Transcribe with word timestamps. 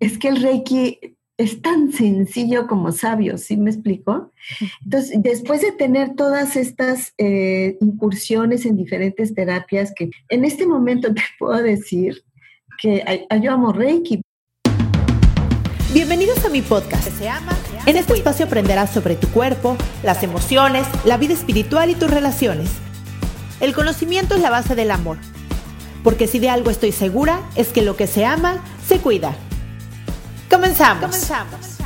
Es 0.00 0.18
que 0.18 0.28
el 0.28 0.42
Reiki 0.42 1.16
es 1.38 1.60
tan 1.60 1.92
sencillo 1.92 2.66
como 2.66 2.92
sabio, 2.92 3.36
¿sí 3.36 3.56
me 3.56 3.70
explico? 3.70 4.32
Entonces, 4.84 5.22
después 5.22 5.60
de 5.60 5.72
tener 5.72 6.14
todas 6.14 6.56
estas 6.56 7.12
eh, 7.18 7.76
incursiones 7.80 8.64
en 8.64 8.76
diferentes 8.76 9.34
terapias, 9.34 9.92
que 9.94 10.10
en 10.30 10.44
este 10.44 10.66
momento 10.66 11.12
te 11.14 11.22
puedo 11.38 11.62
decir 11.62 12.22
que 12.80 13.04
yo 13.42 13.52
amo 13.52 13.72
Reiki. 13.72 14.22
Bienvenidos 15.92 16.44
a 16.44 16.48
mi 16.48 16.62
podcast. 16.62 17.08
Se 17.08 17.28
ama, 17.28 17.56
en 17.86 17.96
este 17.96 18.14
espacio 18.14 18.46
aprenderás 18.46 18.90
sobre 18.90 19.14
tu 19.14 19.28
cuerpo, 19.28 19.76
las 20.02 20.22
emociones, 20.22 20.86
la 21.04 21.16
vida 21.16 21.32
espiritual 21.32 21.90
y 21.90 21.94
tus 21.94 22.10
relaciones. 22.10 22.70
El 23.60 23.74
conocimiento 23.74 24.34
es 24.34 24.42
la 24.42 24.50
base 24.50 24.74
del 24.74 24.90
amor. 24.90 25.18
Porque 26.02 26.26
si 26.26 26.38
de 26.38 26.50
algo 26.50 26.70
estoy 26.70 26.92
segura, 26.92 27.40
es 27.56 27.68
que 27.68 27.82
lo 27.82 27.96
que 27.96 28.06
se 28.06 28.24
ama, 28.24 28.62
se 28.86 28.98
cuida. 28.98 29.34
Comenzamos. 30.50 31.10
Comenzamos. 31.10 31.76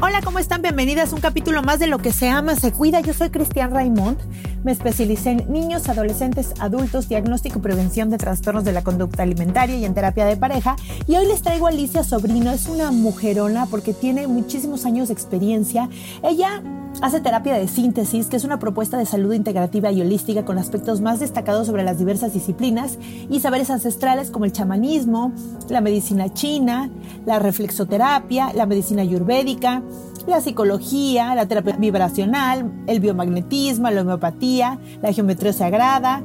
Hola, 0.00 0.20
¿cómo 0.22 0.38
están? 0.38 0.60
Bienvenidas 0.60 1.12
a 1.12 1.14
un 1.14 1.20
capítulo 1.20 1.62
más 1.62 1.78
de 1.78 1.86
Lo 1.86 1.98
que 1.98 2.12
se 2.12 2.28
ama, 2.28 2.54
se 2.56 2.72
cuida. 2.72 3.00
Yo 3.00 3.14
soy 3.14 3.30
Cristian 3.30 3.70
Raimond. 3.70 4.18
Me 4.66 4.72
especialicé 4.72 5.30
en 5.30 5.52
niños, 5.52 5.88
adolescentes, 5.88 6.52
adultos, 6.58 7.08
diagnóstico 7.08 7.60
y 7.60 7.62
prevención 7.62 8.10
de 8.10 8.18
trastornos 8.18 8.64
de 8.64 8.72
la 8.72 8.82
conducta 8.82 9.22
alimentaria 9.22 9.76
y 9.76 9.84
en 9.84 9.94
terapia 9.94 10.24
de 10.24 10.36
pareja. 10.36 10.74
Y 11.06 11.14
hoy 11.14 11.24
les 11.28 11.40
traigo 11.40 11.66
a 11.66 11.68
Alicia 11.68 12.02
Sobrino. 12.02 12.50
Es 12.50 12.66
una 12.66 12.90
mujerona 12.90 13.66
porque 13.66 13.92
tiene 13.92 14.26
muchísimos 14.26 14.84
años 14.84 15.06
de 15.06 15.14
experiencia. 15.14 15.88
Ella 16.24 16.64
hace 17.00 17.20
terapia 17.20 17.54
de 17.54 17.68
síntesis, 17.68 18.26
que 18.26 18.34
es 18.34 18.42
una 18.42 18.58
propuesta 18.58 18.98
de 18.98 19.06
salud 19.06 19.32
integrativa 19.34 19.92
y 19.92 20.00
holística 20.00 20.44
con 20.44 20.58
aspectos 20.58 21.00
más 21.00 21.20
destacados 21.20 21.68
sobre 21.68 21.84
las 21.84 21.98
diversas 21.98 22.34
disciplinas 22.34 22.98
y 23.30 23.38
saberes 23.38 23.70
ancestrales 23.70 24.32
como 24.32 24.46
el 24.46 24.52
chamanismo, 24.52 25.30
la 25.68 25.80
medicina 25.80 26.32
china, 26.34 26.90
la 27.24 27.38
reflexoterapia, 27.38 28.52
la 28.52 28.66
medicina 28.66 29.02
ayurvédica, 29.02 29.84
la 30.26 30.40
psicología, 30.40 31.34
la 31.34 31.46
terapia 31.46 31.76
vibracional, 31.76 32.72
el 32.86 33.00
biomagnetismo, 33.00 33.90
la 33.90 34.02
homeopatía, 34.02 34.78
la 35.02 35.12
geometría 35.12 35.52
sagrada, 35.52 36.22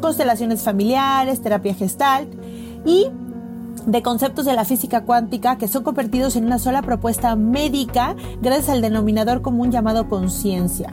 constelaciones 0.00 0.62
familiares, 0.62 1.42
terapia 1.42 1.74
gestalt 1.74 2.32
y 2.84 3.08
de 3.86 4.02
conceptos 4.02 4.44
de 4.44 4.54
la 4.54 4.64
física 4.64 5.04
cuántica 5.04 5.56
que 5.58 5.68
son 5.68 5.82
convertidos 5.82 6.36
en 6.36 6.44
una 6.44 6.58
sola 6.58 6.82
propuesta 6.82 7.34
médica 7.36 8.14
gracias 8.40 8.68
al 8.68 8.82
denominador 8.82 9.42
común 9.42 9.70
llamado 9.70 10.08
conciencia. 10.08 10.92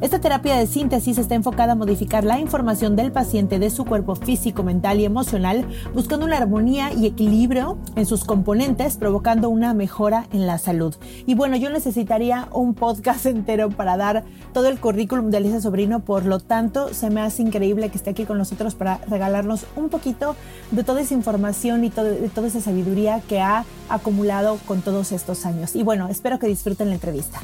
Esta 0.00 0.20
terapia 0.20 0.54
de 0.54 0.68
síntesis 0.68 1.18
está 1.18 1.34
enfocada 1.34 1.72
a 1.72 1.74
modificar 1.74 2.22
la 2.22 2.38
información 2.38 2.94
del 2.94 3.10
paciente 3.10 3.58
de 3.58 3.68
su 3.68 3.84
cuerpo 3.84 4.14
físico, 4.14 4.62
mental 4.62 5.00
y 5.00 5.04
emocional, 5.04 5.66
buscando 5.92 6.24
una 6.24 6.36
armonía 6.36 6.92
y 6.92 7.04
equilibrio 7.04 7.78
en 7.96 8.06
sus 8.06 8.24
componentes, 8.24 8.96
provocando 8.96 9.48
una 9.48 9.74
mejora 9.74 10.28
en 10.32 10.46
la 10.46 10.58
salud. 10.58 10.94
Y 11.26 11.34
bueno, 11.34 11.56
yo 11.56 11.68
necesitaría 11.70 12.48
un 12.52 12.74
podcast 12.74 13.26
entero 13.26 13.70
para 13.70 13.96
dar 13.96 14.22
todo 14.52 14.68
el 14.68 14.78
currículum 14.78 15.30
de 15.30 15.38
Alicia 15.38 15.60
Sobrino, 15.60 15.98
por 15.98 16.26
lo 16.26 16.38
tanto, 16.38 16.94
se 16.94 17.10
me 17.10 17.20
hace 17.20 17.42
increíble 17.42 17.90
que 17.90 17.98
esté 17.98 18.10
aquí 18.10 18.24
con 18.24 18.38
nosotros 18.38 18.76
para 18.76 18.98
regalarnos 19.08 19.66
un 19.74 19.88
poquito 19.88 20.36
de 20.70 20.84
toda 20.84 21.00
esa 21.00 21.14
información 21.14 21.82
y 21.82 21.90
de 21.90 22.30
toda 22.32 22.46
esa 22.46 22.60
sabiduría 22.60 23.20
que 23.28 23.40
ha 23.40 23.64
acumulado 23.88 24.58
con 24.64 24.80
todos 24.80 25.10
estos 25.10 25.44
años. 25.44 25.74
Y 25.74 25.82
bueno, 25.82 26.06
espero 26.06 26.38
que 26.38 26.46
disfruten 26.46 26.86
la 26.86 26.94
entrevista. 26.94 27.40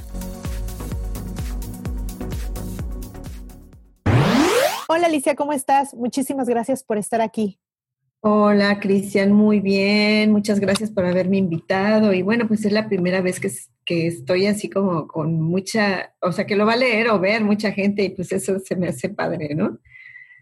Hola 4.87 5.07
Alicia, 5.07 5.35
¿cómo 5.35 5.55
estás? 5.55 5.95
Muchísimas 5.95 6.47
gracias 6.47 6.83
por 6.83 6.99
estar 6.99 7.23
aquí. 7.23 7.59
Hola 8.21 8.81
Cristian, 8.81 9.33
muy 9.33 9.61
bien, 9.61 10.31
muchas 10.31 10.61
gracias 10.61 10.91
por 10.91 11.05
haberme 11.07 11.39
invitado 11.39 12.13
y 12.13 12.23
bueno, 12.23 12.47
pues 12.49 12.65
es 12.65 12.73
la 12.73 12.89
primera 12.89 13.21
vez 13.21 13.41
que, 13.41 13.51
que 13.85 14.07
estoy 14.07 14.47
así 14.47 14.69
como 14.69 15.07
con 15.07 15.41
mucha, 15.41 16.15
o 16.21 16.33
sea, 16.33 16.47
que 16.47 16.57
lo 16.57 16.67
va 16.67 16.75
a 16.75 16.77
leer 16.77 17.09
o 17.09 17.19
ver 17.19 17.45
mucha 17.45 17.73
gente 17.73 18.03
y 18.03 18.11
pues 18.11 18.33
eso 18.33 18.59
se 18.61 18.77
me 18.77 18.89
hace 18.89 19.09
padre, 19.09 19.55
¿no? 19.55 19.79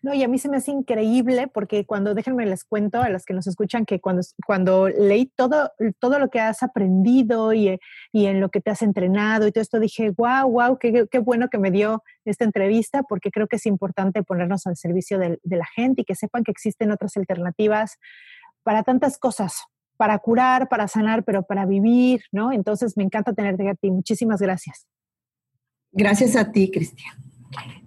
No, 0.03 0.13
y 0.13 0.25
a 0.25 0.29
mí 0.29 0.37
se 0.39 0.49
me 0.49 0.57
hace 0.57 0.73
increíble 0.73 1.47
porque 1.47 1.87
cuando, 1.87 2.13
déjenme 2.13 2.45
les 2.45 2.65
cuento 2.65 3.01
a 3.01 3.09
los 3.09 3.25
que 3.25 3.35
nos 3.35 3.47
escuchan 3.47 3.87
que 3.87 4.01
cuando, 4.01 4.23
cuando 4.45 4.89
leí 4.89 5.27
todo, 5.37 5.71
todo 6.01 6.19
lo 6.19 6.29
que 6.29 6.41
has 6.41 6.65
aprendido 6.65 7.53
y, 7.53 7.79
y 8.12 8.27
en 8.27 8.41
lo 8.41 8.49
que 8.49 8.61
te 8.61 8.73
has 8.73 8.83
entrenado 8.83 9.47
y 9.47 9.53
todo 9.53 9.62
esto, 9.62 9.79
dije, 9.79 10.11
wow, 10.11 10.51
wow, 10.51 10.77
qué, 10.79 11.07
qué, 11.09 11.19
bueno 11.21 11.49
que 11.49 11.59
me 11.59 11.71
dio 11.71 12.03
esta 12.25 12.45
entrevista 12.45 13.05
porque 13.05 13.31
creo 13.31 13.47
que 13.47 13.57
es 13.57 13.67
importante 13.67 14.25
ponernos 14.25 14.67
al 14.67 14.77
servicio 14.77 15.21
de, 15.21 15.39
de 15.45 15.57
la 15.57 15.67
gente 15.67 16.03
y 16.03 16.05
que 16.05 16.17
sepan 16.17 16.43
que 16.43 16.51
existen 16.51 16.91
otras 16.91 17.17
alternativas 17.17 17.99
para 18.65 18.83
tantas 18.83 19.19
cosas, 19.19 19.62
para 19.97 20.19
curar, 20.19 20.69
para 20.69 20.89
sanar, 20.89 21.23
pero 21.23 21.45
para 21.45 21.65
vivir, 21.65 22.23
¿no? 22.33 22.51
Entonces 22.51 22.97
me 22.97 23.05
encanta 23.05 23.35
tenerte 23.35 23.69
a 23.69 23.77
ti. 23.77 23.93
Muchísimas 23.93 24.41
gracias. 24.41 24.89
Gracias 25.93 26.35
a 26.35 26.51
ti, 26.51 26.73
Cristian. 26.73 27.31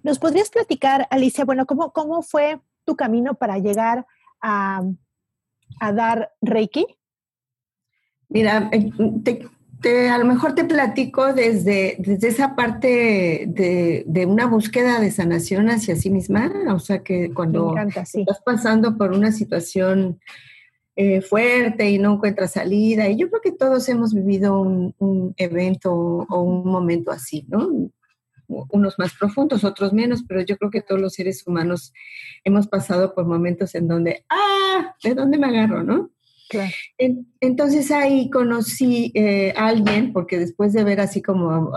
¿Nos 0.02 0.18
podrías 0.18 0.50
platicar, 0.50 1.06
Alicia, 1.10 1.44
bueno, 1.44 1.66
cómo, 1.66 1.92
cómo 1.92 2.22
fue 2.22 2.60
tu 2.84 2.96
camino 2.96 3.34
para 3.34 3.58
llegar 3.58 4.06
a, 4.40 4.82
dar 5.80 6.32
Reiki? 6.40 6.86
Mira, 8.28 8.70
eh, 8.72 10.08
a 10.08 10.18
lo 10.18 10.24
mejor 10.24 10.54
te 10.54 10.64
platico 10.64 11.32
desde, 11.32 11.96
desde 11.98 12.28
esa 12.28 12.56
parte 12.56 13.46
de, 13.46 14.26
una 14.26 14.46
búsqueda 14.46 15.00
de 15.00 15.10
sanación 15.10 15.68
hacia 15.68 15.96
sí 15.96 16.10
misma, 16.10 16.50
o 16.72 16.78
sea 16.78 17.02
que 17.02 17.32
cuando 17.32 17.74
estás 17.76 18.40
pasando 18.44 18.96
por 18.96 19.12
una 19.12 19.32
situación 19.32 20.20
eh, 20.96 21.20
fuerte 21.20 21.90
y 21.90 21.98
no 21.98 22.14
encuentras 22.14 22.52
salida, 22.52 23.08
y 23.08 23.16
yo 23.16 23.28
creo 23.28 23.42
que 23.42 23.52
todos 23.52 23.88
hemos 23.88 24.14
vivido 24.14 24.60
un, 24.60 24.94
un 24.98 25.34
evento 25.36 25.92
o 25.92 26.40
un 26.40 26.66
momento 26.70 27.10
así, 27.10 27.44
¿no? 27.48 27.90
Unos 28.48 28.98
más 28.98 29.14
profundos, 29.14 29.64
otros 29.64 29.92
menos, 29.92 30.24
pero 30.26 30.40
yo 30.42 30.56
creo 30.56 30.70
que 30.70 30.82
todos 30.82 31.00
los 31.00 31.14
seres 31.14 31.46
humanos 31.46 31.92
hemos 32.44 32.66
pasado 32.66 33.14
por 33.14 33.26
momentos 33.26 33.74
en 33.74 33.88
donde, 33.88 34.24
ah, 34.28 34.94
¿de 35.02 35.14
dónde 35.14 35.38
me 35.38 35.46
agarro, 35.46 35.82
no? 35.82 36.10
entonces 37.40 37.90
ahí 37.90 38.30
conocí 38.30 39.10
eh, 39.14 39.52
a 39.56 39.66
alguien, 39.66 40.12
porque 40.12 40.38
después 40.38 40.72
de 40.72 40.84
ver 40.84 41.00
así 41.00 41.22
como 41.22 41.72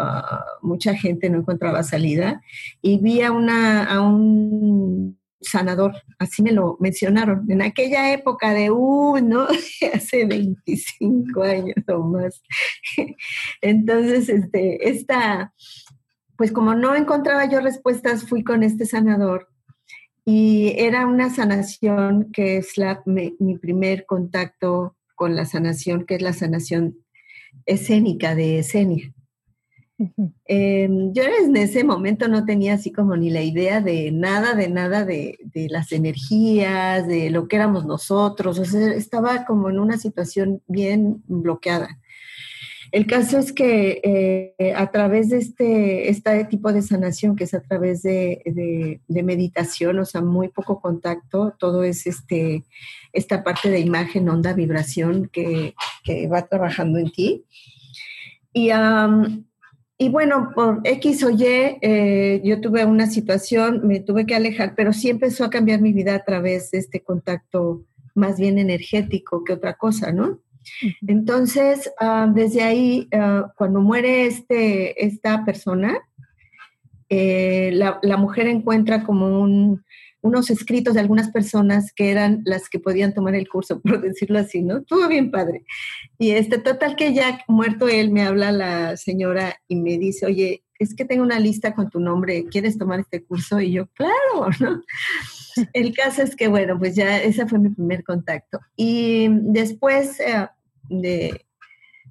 mucha 0.61 0.93
gente 0.93 1.29
no 1.29 1.39
encontraba 1.39 1.83
salida, 1.83 2.41
y 2.81 2.99
vi 2.99 3.21
a, 3.21 3.31
una, 3.31 3.85
a 3.85 4.01
un 4.01 5.17
sanador, 5.41 5.93
así 6.17 6.43
me 6.43 6.51
lo 6.51 6.77
mencionaron, 6.79 7.49
en 7.49 7.61
aquella 7.61 8.13
época 8.13 8.53
de, 8.53 8.71
uh, 8.71 9.17
¿no? 9.21 9.47
Hace 9.93 10.25
25 10.25 11.41
años 11.43 11.75
o 11.87 11.99
más. 11.99 12.41
Entonces, 13.61 14.29
este, 14.29 14.89
esta, 14.89 15.53
pues 16.39 16.53
como 16.53 16.73
no 16.73 16.95
encontraba 16.95 17.49
yo 17.49 17.59
respuestas, 17.59 18.23
fui 18.23 18.45
con 18.45 18.63
este 18.63 18.85
sanador 18.85 19.49
y 20.23 20.73
era 20.77 21.05
una 21.05 21.29
sanación 21.29 22.31
que 22.31 22.55
es 22.55 22.77
la, 22.77 23.03
mi, 23.05 23.57
primer 23.57 24.05
contacto 24.05 24.95
con 25.15 25.35
la 25.35 25.43
sanación, 25.43 26.05
que 26.05 26.15
es 26.15 26.21
la 26.21 26.31
sanación 26.31 26.95
escénica 27.65 28.35
de 28.35 28.59
escenia. 28.59 29.13
Em, 30.45 31.11
yo 31.11 31.23
en 31.23 31.57
ese 31.57 31.83
momento 31.83 32.29
no 32.29 32.45
tenía 32.45 32.75
así 32.75 32.93
como 32.93 33.17
ni 33.17 33.29
la 33.31 33.41
idea 33.41 33.81
de 33.81 34.09
nada, 34.13 34.53
de 34.53 34.69
nada 34.69 35.03
de, 35.03 35.37
las 35.69 35.91
energías, 35.91 37.05
de 37.05 37.31
lo 37.31 37.49
que 37.49 37.57
éramos 37.57 37.85
nosotros, 37.85 38.59
o 38.59 38.63
sea, 38.63 38.93
estaba 38.93 39.45
como 39.45 39.69
en 39.69 39.77
una 39.77 39.97
situación 39.97 40.61
bien 40.67 41.21
bloqueada. 41.27 41.99
El 42.91 43.05
caso 43.05 43.37
es 43.37 43.53
que 43.53 44.55
eh, 44.57 44.73
a 44.73 44.89
través 44.89 45.29
de 45.29 45.37
este, 45.37 46.09
este 46.09 46.45
tipo 46.45 46.73
de 46.73 46.81
sanación, 46.81 47.35
que 47.35 47.43
es 47.43 47.53
a 47.53 47.61
través 47.61 48.01
de, 48.01 48.99
meditación, 49.07 49.99
o 49.99 50.05
sea, 50.05 50.21
muy 50.21 50.47
poco 50.47 50.81
contacto, 50.81 51.53
todo 51.59 51.83
es 51.83 52.07
este, 52.07 52.63
esta 53.13 53.43
parte 53.43 53.69
de 53.69 53.79
imagen, 53.79 54.27
onda, 54.29 54.53
vibración 54.53 55.29
que, 55.31 55.75
va 56.31 56.47
trabajando 56.47 56.97
en 56.97 57.11
ti. 57.11 57.45
Y, 58.53 58.71
y 59.99 60.09
bueno, 60.09 60.51
por 60.55 60.81
X 60.83 61.23
o 61.23 61.29
Y, 61.29 61.43
eh, 61.43 62.41
yo 62.43 62.59
tuve 62.61 62.85
una 62.85 63.05
situación, 63.05 63.85
me 63.85 63.99
tuve 63.99 64.25
que 64.25 64.33
alejar, 64.33 64.73
pero 64.75 64.93
sí 64.93 65.09
empezó 65.09 65.43
a 65.43 65.49
cambiar 65.51 65.81
mi 65.81 65.93
vida 65.93 66.15
a 66.15 66.23
través 66.23 66.71
de 66.71 66.79
este 66.79 67.01
contacto 67.01 67.83
más 68.15 68.39
bien 68.39 68.57
energético 68.57 69.43
que 69.43 69.53
otra 69.53 69.75
cosa, 69.75 70.11
¿no? 70.11 70.39
Entonces, 71.07 71.91
ah, 71.99 72.29
desde 72.33 72.63
ahí, 72.63 73.07
ah, 73.13 73.51
cuando 73.57 73.81
muere 73.81 74.25
este, 74.25 75.05
esta 75.05 75.45
persona, 75.45 75.97
eh, 77.09 77.71
la, 77.73 78.17
mujer 78.17 78.47
encuentra 78.47 79.03
como 79.03 79.41
unos 80.21 80.49
escritos 80.49 80.93
de 80.93 80.99
algunas 80.99 81.31
personas 81.31 81.91
que 81.91 82.11
eran 82.11 82.41
las 82.45 82.69
que 82.69 82.79
podían 82.79 83.13
tomar 83.13 83.35
el 83.35 83.49
curso, 83.49 83.81
por 83.81 84.01
decirlo 84.01 84.39
así, 84.39 84.61
¿no? 84.61 84.83
Todo 84.83 85.07
bien 85.07 85.31
padre. 85.31 85.65
Y 86.17 86.31
este, 86.31 86.59
total 86.59 86.95
que 86.95 87.13
ya 87.13 87.39
muerto 87.47 87.87
él, 87.87 88.11
me 88.11 88.23
habla 88.23 88.51
la 88.51 88.97
señora 88.97 89.55
y 89.67 89.75
me 89.75 89.97
dice, 89.97 90.25
oye, 90.25 90.63
es 90.77 90.95
que 90.95 91.05
tengo 91.05 91.23
una 91.23 91.39
lista 91.39 91.75
con 91.75 91.89
tu 91.89 91.99
nombre, 91.99 92.45
¿quieres 92.45 92.77
tomar 92.77 93.01
este 93.01 93.23
curso? 93.23 93.59
Y 93.59 93.73
yo, 93.73 93.87
claro, 93.87 94.49
¿no? 94.59 94.83
El 95.73 95.93
caso 95.93 96.21
es 96.21 96.35
que, 96.35 96.47
bueno, 96.47 96.77
pues 96.77 96.95
ya 96.95 97.21
ese 97.21 97.45
fue 97.47 97.59
mi 97.59 97.69
primer 97.69 98.03
contacto. 98.03 98.59
Y 98.75 99.27
después 99.29 100.19
eh, 100.19 100.47
de, 100.89 101.45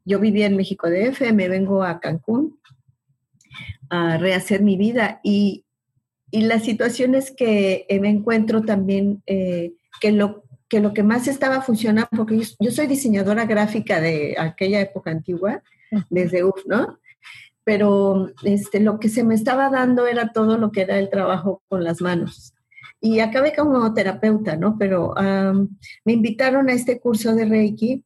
yo 0.04 0.18
vivía 0.18 0.46
en 0.46 0.56
México 0.56 0.88
DF, 0.88 1.32
me 1.32 1.48
vengo 1.48 1.82
a 1.82 2.00
Cancún 2.00 2.58
a 3.90 4.18
rehacer 4.18 4.62
mi 4.62 4.76
vida 4.76 5.20
y, 5.22 5.64
y 6.30 6.42
la 6.42 6.60
situación 6.60 7.14
es 7.14 7.30
que 7.30 7.86
me 8.00 8.10
encuentro 8.10 8.62
también 8.62 9.22
eh, 9.26 9.72
que, 10.00 10.12
lo, 10.12 10.44
que 10.68 10.80
lo 10.80 10.92
que 10.92 11.02
más 11.02 11.26
estaba 11.26 11.62
funcionando, 11.62 12.08
porque 12.14 12.40
yo, 12.60 12.70
soy 12.70 12.86
diseñadora 12.86 13.46
gráfica 13.46 14.00
de 14.00 14.36
aquella 14.38 14.80
época 14.80 15.10
antigua, 15.10 15.62
desde 16.10 16.44
UF, 16.44 16.66
¿no? 16.66 16.98
Pero 17.64 18.30
este, 18.44 18.80
lo 18.80 18.98
que 19.00 19.08
se 19.08 19.24
me 19.24 19.34
estaba 19.34 19.70
dando 19.70 20.06
era 20.06 20.32
todo 20.32 20.58
lo 20.58 20.70
que 20.70 20.82
era 20.82 20.98
el 20.98 21.08
trabajo 21.08 21.62
con 21.68 21.82
las 21.82 22.00
manos 22.02 22.54
y 23.00 23.20
acabé 23.20 23.54
como 23.54 23.92
terapeuta, 23.94 24.56
¿no? 24.56 24.76
Pero 24.78 25.14
me 26.04 26.12
invitaron 26.12 26.68
a 26.68 26.72
este 26.72 27.00
curso 27.00 27.34
de 27.34 27.44
Reiki 27.44 28.04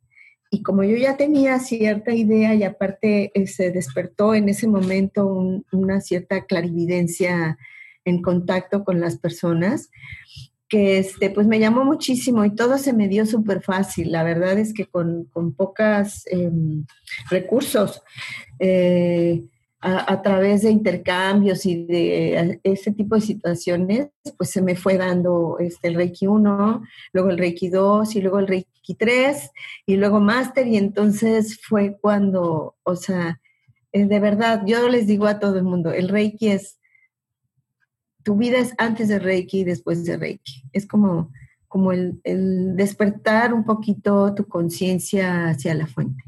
y 0.55 0.63
como 0.63 0.85
yo 0.85 0.97
ya 0.99 1.17
tenía 1.17 1.59
cierta 1.61 2.13
idea 2.13 2.55
y 2.55 2.63
aparte 2.63 3.33
eh, 3.33 3.47
se 3.47 3.71
despertó 3.71 4.35
en 4.35 4.51
ese 4.51 4.69
momento 4.69 5.27
una 5.73 6.03
cierta 6.03 6.45
clarividencia 6.45 7.57
en 8.05 8.21
contacto 8.21 8.85
con 8.85 9.01
las 9.01 9.17
personas, 9.17 9.89
que 10.69 10.99
este, 10.99 11.31
pues 11.31 11.47
me 11.47 11.59
llamó 11.59 11.87
muchísimo 11.87 12.45
y 12.45 12.55
todo 12.55 12.77
se 12.77 12.93
me 12.93 13.09
dio 13.09 13.25
súper 13.25 13.63
fácil. 13.63 14.13
La 14.13 14.25
verdad 14.25 14.59
es 14.59 14.75
que 14.75 14.85
con, 14.85 15.25
con 15.33 15.55
pocos 15.55 16.27
em, 16.27 16.85
recursos. 17.31 18.03
Eh, 18.59 19.45
a, 19.85 20.23
través 20.23 20.63
de 20.63 20.71
intercambios 20.71 21.67
y 21.67 21.85
de 21.85 22.39
eh, 22.39 22.61
ese 22.63 22.93
tipo 22.93 23.17
de 23.17 23.21
situaciones, 23.21 24.11
pues 24.37 24.51
se 24.51 24.63
me 24.63 24.77
fue 24.77 24.97
dando 24.97 25.57
este, 25.59 25.89
el 25.89 25.97
Reiki 25.97 26.29
1, 26.29 26.83
luego 27.13 27.31
el 27.31 27.39
Reiki 27.39 27.69
2 27.69 28.15
y 28.15 28.21
luego 28.21 28.39
el 28.39 28.47
Reiki 28.47 28.95
3 28.95 29.51
y 29.87 29.97
luego 29.97 30.21
Máster 30.21 30.69
y 30.69 30.77
entonces 30.77 31.61
fue 31.61 31.99
cuando, 32.01 32.77
o 32.85 32.95
sea, 32.95 33.41
eh, 33.91 34.07
de 34.07 34.21
verdad, 34.21 34.63
yo 34.67 34.89
les 34.89 35.09
digo 35.09 35.27
a 35.27 35.41
todo 35.41 35.57
el 35.57 35.65
mundo, 35.65 35.91
el 35.93 36.09
Reiki 36.09 36.51
es, 36.51 36.79
tu 38.23 38.37
vida 38.37 38.59
es 38.59 38.75
antes 38.79 39.09
de 39.09 39.19
Reiki 39.19 39.61
y 39.61 39.65
después 39.65 40.05
de 40.05 40.17
Reiki. 40.17 40.63
Es 40.73 40.87
como, 40.87 41.33
como 41.67 41.91
el 41.91 42.21
despertar 42.77 43.53
un 43.53 43.65
poquito 43.65 44.33
tu 44.33 44.47
conciencia 44.47 45.49
hacia 45.49 45.75
la 45.75 45.89
fuente. 45.89 46.23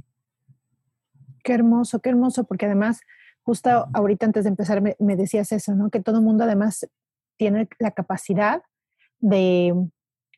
Qué 1.44 1.52
hermoso, 1.52 2.00
qué 2.00 2.08
hermoso, 2.08 2.44
porque 2.44 2.64
además 2.66 3.00
justo 3.44 3.86
ahorita 3.92 4.26
antes 4.26 4.44
de 4.44 4.50
empezar 4.50 4.82
me, 4.82 5.16
decías 5.16 5.52
eso, 5.52 5.74
¿no? 5.74 5.90
Que 5.90 6.00
todo 6.00 6.18
el 6.18 6.24
mundo 6.24 6.44
además 6.44 6.88
tiene 7.36 7.68
la 7.78 7.90
capacidad 7.90 8.62
de, 9.20 9.74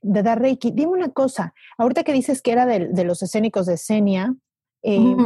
dar 0.02 0.40
Reiki. 0.40 0.72
Dime 0.72 0.92
una 0.92 1.10
cosa, 1.10 1.54
ahorita 1.78 2.04
que 2.04 2.12
dices 2.12 2.42
que 2.42 2.52
era 2.52 2.66
de, 2.66 3.04
los 3.04 3.22
escénicos 3.22 3.66
de 3.66 3.76
Senia, 3.76 4.34
eh, 4.82 5.16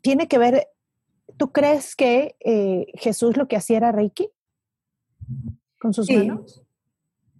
¿tiene 0.00 0.28
que 0.28 0.38
ver, 0.38 0.68
tú 1.36 1.52
crees 1.52 1.94
que 1.96 2.36
eh, 2.40 2.86
Jesús 2.94 3.36
lo 3.36 3.48
que 3.48 3.56
hacía 3.56 3.78
era 3.78 3.92
Reiki 3.92 4.28
con 5.78 5.94
sus 5.94 6.10
manos? 6.10 6.62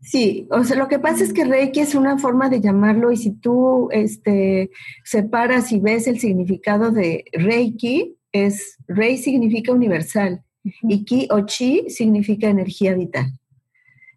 Sí, 0.00 0.46
o 0.50 0.62
sea, 0.62 0.76
lo 0.76 0.86
que 0.86 1.00
pasa 1.00 1.24
es 1.24 1.32
que 1.32 1.44
Reiki 1.44 1.80
es 1.80 1.96
una 1.96 2.18
forma 2.18 2.48
de 2.48 2.60
llamarlo 2.60 3.10
y 3.10 3.16
si 3.16 3.32
tú 3.32 3.88
este, 3.90 4.70
separas 5.04 5.72
y 5.72 5.80
ves 5.80 6.06
el 6.06 6.20
significado 6.20 6.92
de 6.92 7.24
Reiki, 7.32 8.17
es 8.32 8.76
Rei 8.86 9.16
significa 9.16 9.72
universal 9.72 10.42
y 10.62 11.04
Ki 11.04 11.28
o 11.30 11.40
Chi 11.46 11.88
significa 11.88 12.48
energía 12.48 12.94
vital. 12.94 13.32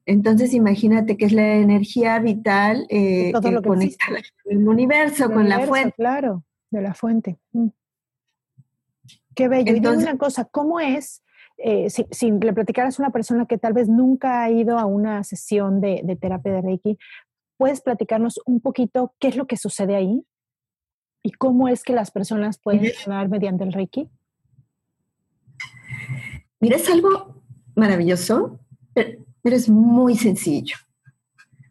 Entonces 0.05 0.53
imagínate 0.53 1.15
que 1.15 1.25
es 1.25 1.31
la 1.31 1.55
energía 1.55 2.19
vital 2.19 2.85
eh, 2.89 3.31
que, 3.41 3.61
conecta 3.61 4.05
el 4.45 4.67
universo 4.67 5.31
con 5.31 5.47
la 5.47 5.61
fuente. 5.61 5.93
Claro, 5.95 6.43
de 6.69 6.81
la 6.81 6.93
fuente. 6.93 7.39
Mm. 7.53 7.67
Qué 9.35 9.47
bello. 9.47 9.73
Entonces, 9.73 10.03
y 10.03 10.09
una 10.09 10.17
cosa, 10.17 10.45
¿cómo 10.45 10.79
es, 10.79 11.23
eh, 11.57 11.89
si, 11.89 12.31
le 12.31 12.53
platicaras 12.53 12.99
a 12.99 13.03
una 13.03 13.11
persona 13.11 13.45
que 13.45 13.57
tal 13.57 13.73
vez 13.73 13.87
nunca 13.87 14.43
ha 14.43 14.49
ido 14.49 14.77
a 14.77 14.85
una 14.85 15.23
sesión 15.23 15.79
de, 15.79 16.01
de 16.03 16.15
terapia 16.15 16.53
de 16.53 16.61
Reiki, 16.61 16.97
¿puedes 17.57 17.81
platicarnos 17.81 18.39
un 18.45 18.59
poquito 18.59 19.13
qué 19.19 19.29
es 19.29 19.35
lo 19.37 19.45
que 19.45 19.55
sucede 19.55 19.95
ahí? 19.95 20.25
¿Y 21.23 21.31
cómo 21.31 21.67
es 21.67 21.83
que 21.83 21.93
las 21.93 22.11
personas 22.11 22.57
pueden 22.57 22.91
sanar 22.93 23.29
mediante 23.29 23.63
el 23.63 23.73
Reiki? 23.73 24.09
Mira, 26.59 26.77
es 26.77 26.89
algo 26.89 27.43
maravilloso, 27.75 28.59
pero 28.93 29.55
es 29.55 29.69
muy 29.69 30.15
sencillo. 30.15 30.75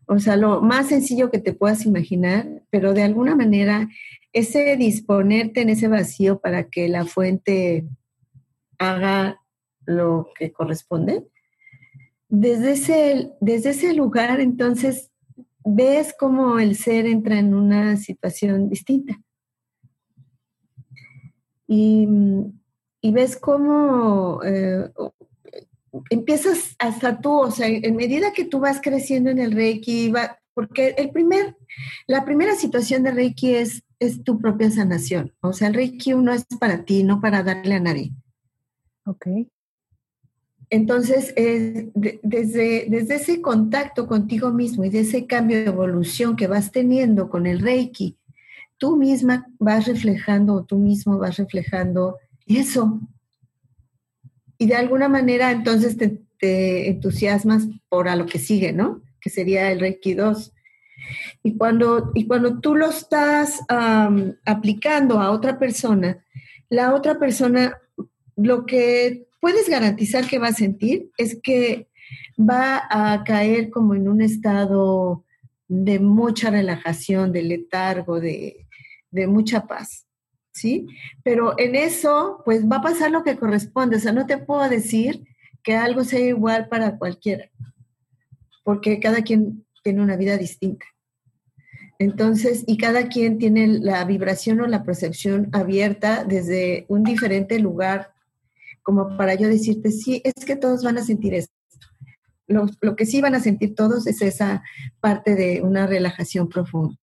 O 0.07 0.19
sea, 0.19 0.37
lo 0.37 0.61
más 0.61 0.89
sencillo 0.89 1.31
que 1.31 1.39
te 1.39 1.53
puedas 1.53 1.87
imaginar, 1.87 2.63
pero 2.71 2.95
de 2.95 3.03
alguna 3.03 3.37
manera 3.37 3.89
ese 4.33 4.77
disponerte 4.77 5.63
en 5.63 5.71
ese 5.71 5.89
vacío 5.89 6.41
para 6.41 6.69
que 6.69 6.89
la 6.89 7.05
fuente 7.05 7.87
haga 8.79 9.41
lo 9.85 10.31
que 10.37 10.53
corresponde, 10.53 11.25
desde 12.29 12.73
ese, 12.73 13.33
desde 13.41 13.71
ese 13.71 13.93
lugar 13.93 14.41
entonces 14.41 15.11
ves 15.65 16.15
cómo 16.19 16.59
el 16.61 16.77
ser 16.77 17.07
entra 17.07 17.39
en 17.39 17.55
una 17.55 17.97
situación 17.97 18.69
distinta 18.69 19.21
y, 21.73 23.13
ves 23.13 23.37
cómo 23.37 24.41
eh, 24.45 24.91
empiezas 26.11 26.75
hasta 26.81 27.21
tú, 27.21 27.31
o 27.31 27.51
sea, 27.53 27.69
en 27.69 27.95
medida 27.95 28.33
que 28.33 28.45
tú 28.45 28.59
vas 28.59 28.81
creciendo 28.83 29.31
en 29.31 29.39
el 29.39 29.53
Reiki, 29.53 30.13
porque 30.53 30.97
el 30.99 31.11
primer, 31.11 31.57
la 32.09 32.25
primera 32.25 32.57
situación 32.57 33.05
de 33.05 33.13
Reiki 33.13 33.55
es, 33.55 33.85
es 34.01 34.25
tu 34.25 34.41
propia 34.41 34.69
sanación. 34.73 35.33
O 35.43 35.53
sea, 35.53 35.69
el 35.69 35.75
Reiki 35.75 36.13
uno 36.13 36.33
es 36.33 36.45
para 36.59 36.85
ti, 36.85 37.05
no 37.05 37.21
para 37.21 37.45
darle 37.45 37.75
a 37.75 37.81
nadie. 37.81 38.11
Ok. 39.05 39.29
Entonces, 40.71 41.33
desde, 41.37 42.87
desde 42.89 43.15
ese 43.15 43.41
contacto 43.41 44.09
contigo 44.09 44.51
mismo 44.51 44.85
y 44.85 44.91
de 44.91 45.01
ese 45.01 45.27
cambio 45.27 45.59
de 45.59 45.67
evolución 45.67 46.35
que 46.35 46.49
vas 46.49 46.73
teniendo 46.73 47.29
con 47.29 47.47
el 47.47 47.61
Reiki, 47.61 48.17
tú 48.81 48.97
misma 48.97 49.47
vas 49.59 49.87
reflejando 49.87 50.55
o 50.55 50.65
tú 50.65 50.79
mismo 50.79 51.19
vas 51.19 51.37
reflejando 51.37 52.17
eso. 52.47 52.99
Y 54.59 54.67
de 54.67 54.75
alguna 54.75 55.09
manera 55.09 55.53
entonces 55.53 55.97
te, 55.97 56.89
entusiasmas 56.89 57.69
por 57.91 58.09
a 58.09 58.17
lo 58.17 58.25
que 58.25 58.39
sigue, 58.39 58.73
¿no? 58.73 59.03
Que 59.21 59.29
sería 59.29 59.71
el 59.71 59.81
Reiki 59.81 60.15
2. 60.15 60.53
Y 61.43 61.59
cuando, 61.59 62.11
y 62.15 62.27
cuando 62.27 62.61
tú 62.61 62.75
lo 62.75 62.89
estás 62.89 63.61
aplicando 64.47 65.21
a 65.21 65.31
otra 65.31 65.59
persona, 65.59 66.25
la 66.71 66.95
otra 66.95 67.19
persona 67.19 67.77
lo 68.37 68.65
que 68.65 69.27
puedes 69.41 69.69
garantizar 69.69 70.27
que 70.27 70.39
va 70.39 70.49
a 70.49 70.55
sentir 70.55 71.11
es 71.19 71.39
que 71.43 71.89
va 72.39 72.83
a 72.89 73.23
caer 73.25 73.69
como 73.69 73.95
en 73.95 74.09
un 74.09 74.23
estado 74.23 75.27
de 75.69 76.01
mucha 76.01 76.51
relajación, 76.51 77.33
de 77.33 77.43
letargo, 77.43 78.19
de, 78.19 78.67
de 79.11 79.27
mucha 79.27 79.67
paz. 79.67 80.07
¿sí? 80.53 80.87
Pero 81.23 81.59
en 81.59 81.75
eso, 81.75 82.43
pues 82.45 82.67
va 82.67 82.77
a 82.77 82.83
pasar 82.83 83.11
lo 83.11 83.23
que 83.23 83.37
corresponde. 83.37 83.97
O 83.97 84.01
sea, 84.01 84.13
no 84.13 84.27
te 84.27 84.39
puedo 84.39 84.69
decir 84.69 85.25
que 85.63 85.77
algo 85.77 86.05
sea 86.05 86.21
igual 86.21 86.69
para 86.69 86.99
cualquiera, 86.99 87.51
porque 88.65 89.01
cada 89.01 89.23
quien 89.23 89.67
tiene 89.83 90.03
una 90.03 90.17
vida 90.17 90.37
distinta. 90.37 90.87
Entonces, 91.99 92.65
y 92.67 92.79
cada 92.79 93.09
quien 93.09 93.39
tiene 93.39 93.67
la 93.67 94.05
vibración 94.05 94.61
o 94.61 94.67
la 94.67 94.85
percepción 94.85 95.51
abierta 95.53 96.25
desde 96.25 96.87
un 96.89 97.05
diferente 97.05 97.59
lugar, 97.59 98.13
como 98.83 99.19
para 99.19 99.35
yo 99.35 99.49
decirte, 99.49 99.91
sí, 99.91 100.23
es 100.25 100.47
que 100.47 100.57
todos 100.57 100.83
van 100.83 100.97
a 100.97 101.05
sentir 101.05 101.35
esto. 101.35 101.53
Lo, 102.47 102.67
lo 102.81 102.97
que 102.97 103.05
sí 103.05 103.21
van 103.21 103.35
a 103.35 103.41
sentir 103.41 103.75
todos 103.75 104.07
es 104.07 104.23
esa 104.23 104.63
parte 105.01 105.35
de 105.37 105.61
una 105.61 105.87
relajación 105.87 106.49
profunda. 106.49 107.00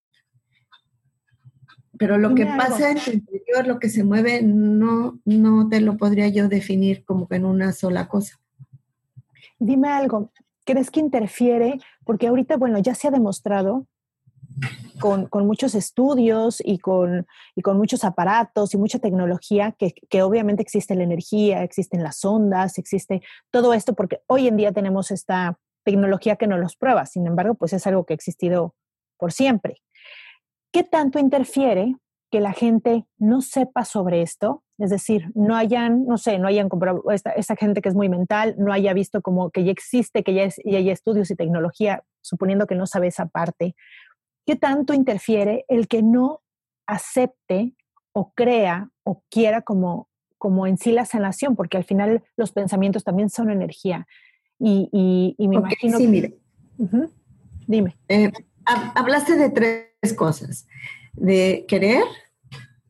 Pero 1.98 2.18
lo 2.18 2.36
que 2.36 2.46
pasa 2.46 2.92
en 2.92 3.00
tu 3.00 3.12
interior, 3.12 3.68
lo 3.68 3.80
que 3.80 3.90
se 3.90 4.04
mueve, 4.04 4.42
no, 4.44 5.20
no 5.26 5.68
te 5.70 5.82
lo 5.82 5.98
podría 5.98 6.28
yo 6.28 6.48
definir 6.48 7.04
como 7.06 7.28
en 7.32 7.46
una 7.46 7.74
sola 7.74 8.08
cosa. 8.08 8.40
Dime 9.60 9.90
algo, 9.90 10.32
¿crees 10.66 10.92
que 10.92 11.00
interfiere? 11.00 11.80
Porque 12.06 12.28
ahorita, 12.28 12.58
bueno, 12.58 12.78
ya 12.80 12.94
se 12.94 13.08
ha 13.08 13.12
demostrado 13.12 13.88
con, 15.00 15.48
muchos 15.48 15.76
estudios 15.76 16.62
y 16.64 16.80
con, 16.80 17.28
y 17.56 17.62
con 17.62 17.78
muchos 17.78 18.04
aparatos 18.04 18.74
y 18.74 18.78
mucha 18.78 19.00
tecnología, 19.00 19.74
que, 19.78 19.94
que, 20.10 20.24
obviamente 20.24 20.62
existe 20.62 20.96
la 20.96 21.04
energía, 21.04 21.64
existen 21.64 22.04
las 22.04 22.24
ondas, 22.26 22.78
existe 22.78 23.22
todo 23.52 23.74
esto, 23.74 23.94
porque 23.94 24.22
hoy 24.28 24.48
en 24.48 24.58
día 24.58 24.72
tenemos 24.72 25.12
esta 25.12 25.60
tecnología 25.84 26.36
que 26.36 26.48
no 26.48 26.58
los 26.58 26.76
prueba, 26.76 27.06
sin 27.06 27.28
embargo, 27.28 27.56
pues 27.56 27.74
es 27.74 27.86
algo 27.88 28.06
que 28.06 28.14
ha 28.14 28.16
existido 28.16 28.76
por 29.18 29.32
siempre. 29.32 29.82
¿Qué 30.72 30.84
tanto 30.84 31.20
interfiere 31.20 31.96
que 32.30 32.42
la 32.42 32.52
gente 32.52 33.06
no 33.18 33.42
sepa 33.42 33.86
sobre 33.86 34.22
esto? 34.22 34.64
Es 34.78 34.90
decir, 34.90 35.32
no 35.34 35.56
hayan, 35.56 36.06
no 36.06 36.18
sé, 36.18 36.38
no 36.38 36.48
hayan 36.48 36.70
comprado, 36.70 37.04
esta, 37.12 37.56
gente 37.56 37.82
que 37.82 37.90
es 37.90 37.96
muy 37.96 38.10
mental, 38.10 38.56
no 38.58 38.72
haya 38.72 38.94
visto 38.94 39.22
como 39.22 39.50
que 39.50 39.64
ya 39.64 39.72
existe, 39.72 40.24
que 40.24 40.34
ya, 40.34 40.44
es, 40.44 40.62
ya 40.64 40.78
hay 40.78 40.90
estudios 40.90 41.32
y 41.32 41.36
tecnología, 41.36 42.04
suponiendo 42.22 42.68
que 42.68 42.76
no 42.76 42.86
sabe 42.86 43.08
esa 43.08 43.28
parte. 43.28 43.76
¿Qué 44.46 44.56
tanto 44.56 44.94
interfiere 44.94 45.66
el 45.68 45.88
que 45.88 46.04
no 46.04 46.42
acepte 46.86 47.74
o 48.14 48.34
crea 48.34 48.92
o 49.04 49.24
quiera 49.30 49.62
como, 49.62 50.10
como 50.38 50.68
en 50.68 50.78
sí 50.78 50.92
la 50.92 51.06
sanación? 51.06 51.56
Porque 51.56 51.78
al 51.78 51.84
final 51.86 52.24
los 52.36 52.52
pensamientos 52.52 53.04
también 53.04 53.30
son 53.30 53.50
energía. 53.50 54.08
Y, 54.60 55.36
y, 55.38 55.48
me 55.48 55.56
imagino... 55.56 55.98
Sí, 55.98 56.08
mire. 56.08 56.38
Dime. 57.68 57.98
Eh, 58.10 58.32
hablaste 58.96 59.36
de 59.36 59.50
tres 59.50 59.88
cosas, 60.14 60.68
de 61.14 61.66
querer, 61.68 62.04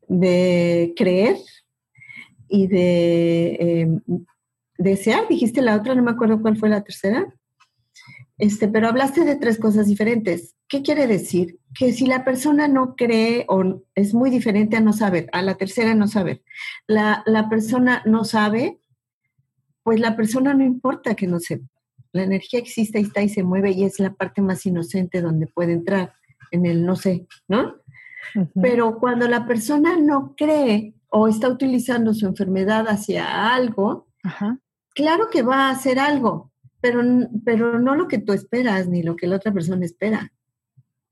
de 0.07 0.93
creer 0.95 1.37
y 2.47 2.67
de 2.67 3.57
em, 3.59 4.01
desear. 4.77 5.27
Dijiste 5.27 5.61
la 5.61 5.75
otra, 5.75 5.95
no 5.95 6.03
me 6.03 6.11
acuerdo 6.11 6.41
cuál 6.41 6.57
fue 6.57 6.69
la 6.69 6.83
tercera. 6.83 7.33
Este, 8.37 8.67
pero 8.67 8.87
hablaste 8.87 9.25
de 9.25 9.35
tres 9.35 9.57
cosas 9.57 9.87
diferentes. 9.87 10.55
¿Qué 10.67 10.81
quiere 10.81 11.07
decir? 11.07 11.59
Que 11.73 11.91
si 11.91 12.05
la 12.05 12.23
persona 12.23 12.67
no 12.67 12.95
cree 12.95 13.45
o 13.47 13.81
es 13.95 14.13
muy 14.13 14.29
diferente 14.29 14.77
a 14.77 14.81
no 14.81 14.93
saber, 14.93 15.29
a 15.31 15.41
la 15.41 15.55
tercera 15.55 15.95
no 15.95 16.07
saber, 16.07 16.43
la, 16.87 17.23
la 17.25 17.49
persona 17.49 18.03
no 18.05 18.25
sabe, 18.25 18.79
pues 19.81 19.99
la 19.99 20.15
persona 20.15 20.53
no 20.53 20.63
importa 20.63 21.15
que 21.15 21.27
no 21.27 21.39
sepa. 21.39 21.65
La 22.11 22.23
energía 22.23 22.59
existe, 22.59 22.97
ahí 22.97 23.05
está 23.05 23.21
y 23.21 23.29
se 23.29 23.43
mueve 23.43 23.71
y 23.71 23.85
es 23.85 23.99
la 23.99 24.13
parte 24.13 24.41
más 24.41 24.65
inocente 24.65 25.21
donde 25.21 25.47
puede 25.47 25.73
entrar 25.73 26.13
en 26.51 26.65
el 26.65 26.85
no 26.85 26.95
sé, 26.95 27.27
¿no? 27.47 27.75
Pero 28.61 28.99
cuando 28.99 29.27
la 29.27 29.47
persona 29.47 29.97
no 29.97 30.35
cree 30.35 30.93
o 31.09 31.27
está 31.27 31.47
utilizando 31.49 32.13
su 32.13 32.25
enfermedad 32.25 32.87
hacia 32.87 33.53
algo, 33.53 34.07
claro 34.93 35.29
que 35.31 35.41
va 35.41 35.67
a 35.67 35.71
hacer 35.71 35.99
algo, 35.99 36.51
pero, 36.81 37.01
pero 37.45 37.79
no 37.79 37.95
lo 37.95 38.07
que 38.07 38.19
tú 38.19 38.33
esperas 38.33 38.87
ni 38.87 39.03
lo 39.03 39.15
que 39.15 39.27
la 39.27 39.37
otra 39.37 39.53
persona 39.53 39.85
espera. 39.85 40.31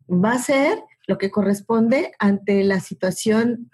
Va 0.09 0.33
a 0.33 0.39
ser 0.39 0.79
lo 1.07 1.17
que 1.17 1.31
corresponde 1.31 2.11
ante 2.19 2.63
la 2.63 2.79
situación, 2.79 3.71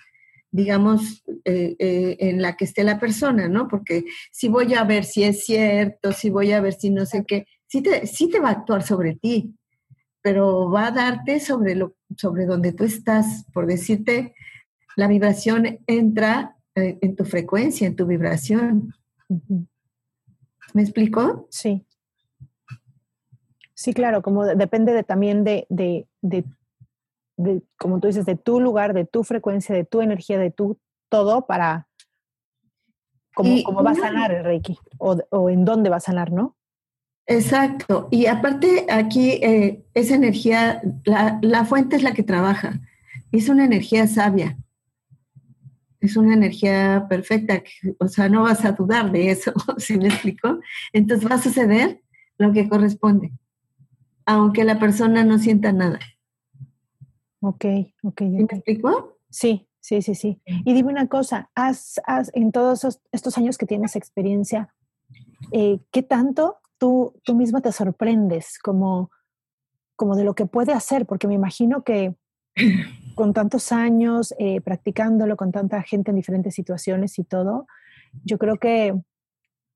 digamos, 0.51 1.23
eh, 1.45 1.75
eh, 1.79 2.17
en 2.19 2.41
la 2.41 2.55
que 2.55 2.65
esté 2.65 2.83
la 2.83 2.99
persona, 2.99 3.47
¿no? 3.47 3.67
Porque 3.67 4.05
si 4.31 4.47
voy 4.47 4.73
a 4.73 4.83
ver 4.83 5.05
si 5.05 5.23
es 5.23 5.45
cierto, 5.45 6.11
si 6.11 6.29
voy 6.29 6.51
a 6.51 6.61
ver 6.61 6.73
si 6.73 6.89
no 6.89 7.05
sé 7.05 7.25
qué, 7.25 7.45
sí 7.67 7.81
te, 7.81 8.05
sí 8.05 8.29
te 8.29 8.39
va 8.39 8.49
a 8.49 8.53
actuar 8.53 8.83
sobre 8.83 9.15
ti, 9.15 9.55
pero 10.21 10.69
va 10.69 10.87
a 10.87 10.91
darte 10.91 11.39
sobre, 11.39 11.75
lo, 11.75 11.95
sobre 12.15 12.45
donde 12.45 12.73
tú 12.73 12.83
estás, 12.83 13.45
por 13.53 13.65
decirte, 13.65 14.35
la 14.95 15.07
vibración 15.07 15.79
entra 15.87 16.55
eh, 16.75 16.97
en 17.01 17.15
tu 17.15 17.25
frecuencia, 17.25 17.87
en 17.87 17.95
tu 17.95 18.05
vibración. 18.05 18.93
¿Me 20.73 20.81
explico? 20.81 21.47
Sí. 21.49 21.85
Sí, 23.73 23.93
claro, 23.93 24.21
como 24.21 24.45
depende 24.45 24.93
de, 24.93 25.03
también 25.03 25.43
de, 25.43 25.65
de, 25.69 26.07
de, 26.21 26.45
como 27.77 27.99
tú 27.99 28.07
dices, 28.07 28.25
de 28.25 28.35
tu 28.35 28.59
lugar, 28.59 28.93
de 28.93 29.05
tu 29.05 29.23
frecuencia, 29.23 29.73
de 29.73 29.85
tu 29.85 30.01
energía, 30.01 30.37
de 30.37 30.51
tu 30.51 30.77
todo 31.09 31.47
para 31.47 31.87
cómo, 33.33 33.83
va 33.83 33.91
a 33.91 33.95
sanar 33.95 34.31
el 34.31 34.43
Reiki 34.43 34.77
o, 34.99 35.17
o 35.31 35.49
en 35.49 35.65
dónde 35.65 35.89
va 35.89 35.97
a 35.97 36.01
sanar, 36.01 36.31
¿no? 36.31 36.55
Exacto. 37.27 38.07
Y 38.11 38.25
aparte 38.25 38.85
aquí 38.89 39.31
eh, 39.31 39.83
esa 39.93 40.15
energía, 40.15 40.81
la, 41.05 41.65
fuente 41.65 41.95
es 41.95 42.03
la 42.03 42.13
que 42.13 42.23
trabaja. 42.23 42.79
Es 43.31 43.49
una 43.49 43.65
energía 43.65 44.07
sabia. 44.07 44.57
Es 45.99 46.17
una 46.17 46.33
energía 46.33 47.05
perfecta. 47.07 47.61
o 47.99 48.07
sea, 48.07 48.27
no 48.27 48.43
vas 48.43 48.65
a 48.65 48.71
dudar 48.71 49.11
de 49.11 49.31
eso, 49.31 49.53
si 49.77 49.97
me 49.97 50.07
explico? 50.07 50.59
Entonces 50.93 51.29
va 51.29 51.35
a 51.35 51.41
suceder 51.41 52.01
lo 52.37 52.51
que 52.51 52.67
corresponde, 52.67 53.31
aunque 54.25 54.63
la 54.63 54.79
persona 54.79 55.23
no 55.23 55.37
sienta 55.37 55.71
nada. 55.71 55.99
Ok, 57.39 57.65
ok. 58.03 58.21
¿Me 58.21 58.43
explico? 58.43 59.17
Sí, 59.29 59.67
sí, 59.79 60.01
sí, 60.01 60.15
sí. 60.15 60.41
Y 60.45 60.73
dime 60.73 60.91
una 60.91 61.07
cosa, 61.07 61.49
has, 61.55 62.01
en 62.33 62.51
todos 62.51 62.99
estos 63.11 63.37
años 63.37 63.57
que 63.57 63.65
tienes 63.67 63.95
experiencia, 63.95 64.73
eh, 65.51 65.79
¿qué 65.91 66.03
tanto 66.03 66.60
tú, 66.81 67.13
tú 67.23 67.35
misma 67.35 67.61
te 67.61 67.71
sorprendes 67.71 68.57
como, 68.57 69.11
como 69.95 70.15
de 70.15 70.23
lo 70.23 70.33
que 70.33 70.47
puede 70.47 70.73
hacer, 70.73 71.05
porque 71.05 71.27
me 71.27 71.35
imagino 71.35 71.83
que 71.83 72.15
con 73.15 73.33
tantos 73.33 73.71
años 73.71 74.33
eh, 74.39 74.61
practicándolo, 74.61 75.37
con 75.37 75.51
tanta 75.51 75.83
gente 75.83 76.09
en 76.09 76.17
diferentes 76.17 76.55
situaciones 76.55 77.19
y 77.19 77.23
todo, 77.23 77.67
yo 78.23 78.39
creo 78.39 78.57
que 78.57 78.99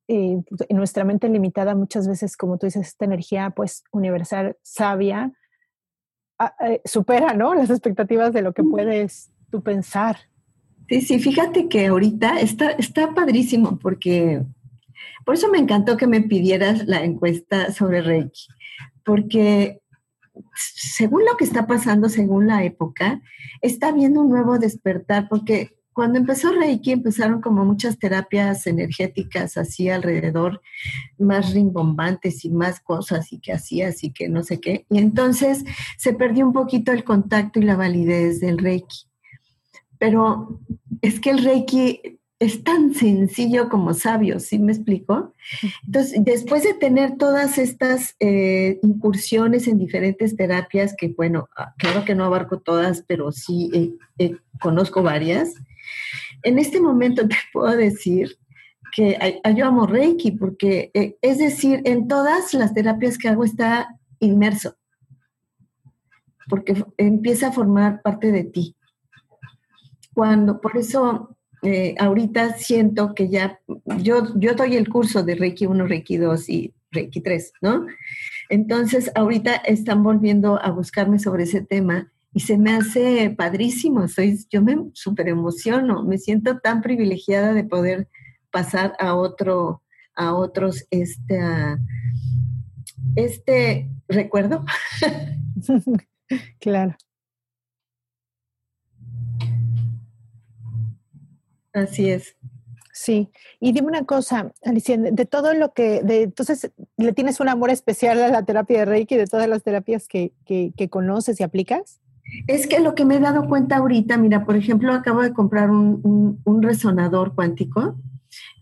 eh, 0.08 0.42
pues, 0.50 0.66
en 0.68 0.78
nuestra 0.78 1.04
mente 1.04 1.30
limitada 1.30 1.76
muchas 1.76 2.08
veces, 2.08 2.36
como 2.36 2.58
tú 2.58 2.66
dices, 2.66 2.88
esta 2.88 3.06
energía 3.06 3.52
pues 3.52 3.84
universal, 3.92 4.58
sabia, 4.64 5.32
ah, 6.40 6.56
eh, 6.68 6.82
supera, 6.86 7.36
¿no? 7.36 7.54
Las 7.54 7.70
expectativas 7.70 8.34
de 8.34 8.42
lo 8.42 8.54
que 8.54 8.64
puedes 8.64 9.32
tú 9.52 9.62
pensar. 9.62 10.18
Sí, 10.90 11.02
sí, 11.02 11.20
fíjate 11.20 11.70
que 11.70 11.86
ahorita 11.86 12.40
está, 12.40 12.72
está 12.72 13.14
padrísimo 13.14 13.78
porque 13.78 14.44
por 15.26 15.36
eso 15.36 15.50
me 15.50 15.58
encantó 15.58 15.98
que 15.98 16.08
me 16.08 16.22
pidieras 16.22 16.86
la 16.88 17.04
encuesta 17.04 17.72
sobre 17.72 18.02
Reiki, 18.02 18.48
porque 19.04 19.82
según 20.54 21.26
lo 21.26 21.36
que 21.38 21.46
está 21.46 21.68
pasando, 21.68 22.10
según 22.10 22.48
la 22.48 22.64
época, 22.64 23.22
está 23.62 23.90
habiendo 23.90 24.22
un 24.22 24.30
nuevo 24.30 24.60
despertar, 24.60 25.28
porque 25.30 25.76
cuando 25.94 26.20
empezó 26.20 26.52
Reiki 26.52 26.92
empezaron 26.92 27.40
como 27.40 27.64
muchas 27.64 27.98
terapias 27.98 28.68
energéticas 28.68 29.56
así 29.56 29.90
alrededor, 29.90 30.62
más 31.18 31.54
rimbombantes 31.54 32.44
y 32.44 32.50
más 32.50 32.82
cosas 32.82 33.32
y 33.32 33.40
que 33.40 33.54
hacías 33.54 34.04
y 34.04 34.12
que 34.12 34.28
no 34.28 34.44
sé 34.44 34.60
qué. 34.60 34.86
Y 34.90 34.98
entonces 34.98 35.64
se 35.98 36.14
perdió 36.14 36.46
un 36.46 36.52
poquito 36.52 36.92
el 36.92 37.06
contacto 37.06 37.60
y 37.60 37.64
la 37.64 37.78
validez 37.78 38.42
del 38.42 38.58
Reiki. 38.58 39.08
Pero 39.98 40.60
es 41.02 41.22
que 41.22 41.30
el 41.30 41.44
Reiki 41.44 42.20
es 42.40 42.64
tan 42.64 42.94
sencillo 42.94 43.70
como 43.70 43.94
sabio, 43.94 44.40
¿sí 44.40 44.60
me 44.60 44.74
explico? 44.74 45.34
Entonces, 45.86 46.20
después 46.24 46.64
de 46.64 46.74
tener 46.74 47.18
todas 47.18 47.58
estas 47.58 48.16
eh, 48.20 48.80
incursiones 48.84 49.68
en 49.68 49.78
diferentes 49.78 50.36
terapias, 50.36 50.96
que 50.98 51.10
bueno, 51.16 51.48
ah, 51.56 51.74
claro 51.78 52.04
que 52.04 52.14
no 52.14 52.26
abarco 52.26 52.60
todas, 52.60 53.04
pero 53.08 53.32
sí 53.32 53.70
eh, 53.74 53.92
eh, 54.18 54.38
conozco 54.60 55.02
varias, 55.02 55.54
en 56.44 56.60
este 56.60 56.82
momento 56.82 57.28
te 57.28 57.38
puedo 57.54 57.76
decir 57.76 58.38
que 58.94 59.42
yo 59.56 59.66
amo 59.66 59.88
Reiki, 59.88 60.32
porque 60.32 60.90
es 61.22 61.38
decir, 61.38 61.82
en 61.84 62.08
todas 62.08 62.54
las 62.54 62.74
terapias 62.74 63.18
que 63.18 63.28
hago 63.28 63.44
está 63.44 63.90
inmerso, 64.20 64.78
porque 66.48 66.82
empieza 66.96 67.48
a 67.48 67.52
formar 67.52 68.02
parte 68.02 68.32
de 68.32 68.46
ti. 68.46 68.78
Cuando, 70.14 70.62
por 70.62 70.78
eso 70.78 71.36
eh, 71.66 71.96
ahorita 71.98 72.54
siento 72.54 73.16
que 73.16 73.28
ya, 73.28 73.60
yo, 73.98 74.28
yo 74.36 74.54
doy 74.54 74.76
el 74.76 74.88
curso 74.88 75.24
de 75.24 75.34
Reiki 75.34 75.66
1, 75.66 75.88
Reiki 75.88 76.18
2 76.18 76.50
y 76.50 76.76
Reiki 76.92 77.22
3, 77.22 77.54
¿no? 77.62 77.88
Entonces, 78.50 79.12
ahorita 79.16 79.56
están 79.56 80.04
volviendo 80.04 80.62
a 80.62 80.70
buscarme 80.70 81.18
sobre 81.18 81.46
ese 81.46 81.62
tema 81.62 82.12
y 82.36 82.42
se 82.42 82.60
me 82.60 82.74
hace 82.76 83.32
padrísimo. 83.32 84.08
Soy, 84.08 84.38
yo 84.52 84.62
me 84.62 84.78
súper 84.94 85.28
emociono, 85.28 86.04
me 86.04 86.20
siento 86.20 86.60
tan 86.60 86.84
privilegiada 86.84 87.54
de 87.54 87.64
poder 87.64 88.10
pasar 88.52 88.94
a 89.00 89.16
otro, 89.16 89.82
a 90.16 90.36
otros 90.36 90.86
este, 90.92 91.36
este 93.16 93.90
recuerdo. 94.08 94.64
claro. 96.60 96.96
Así 101.76 102.10
es. 102.10 102.36
Sí, 102.94 103.30
y 103.60 103.74
dime 103.74 103.90
una 103.90 104.06
cosa, 104.06 104.54
Alicia, 104.64 104.98
de 104.98 105.26
todo 105.26 105.54
lo 105.54 105.74
que, 105.74 106.02
de, 106.02 106.24
entonces, 106.24 106.72
¿le 106.96 107.12
tienes 107.12 107.42
un 107.42 107.50
amor 107.50 107.70
especial 107.70 108.24
a 108.24 108.30
la 108.30 108.46
terapia 108.46 108.80
de 108.80 108.86
Reiki, 108.86 109.18
de 109.18 109.28
todas 109.28 109.50
las 109.50 109.64
terapias 109.64 110.08
que, 110.08 110.32
que, 110.46 110.90
conoces 110.90 111.42
y 111.42 111.44
aplicas? 111.44 112.00
Es 112.48 112.68
que 112.68 112.80
lo 112.80 112.96
que 112.96 113.04
me 113.04 113.18
he 113.18 113.20
dado 113.20 113.50
cuenta 113.50 113.76
ahorita, 113.76 114.16
mira, 114.16 114.46
por 114.46 114.56
ejemplo, 114.56 114.94
acabo 114.94 115.22
de 115.22 115.34
comprar 115.34 115.72
un, 115.72 116.42
un, 116.46 116.64
resonador 116.64 117.36
cuántico 117.36 117.98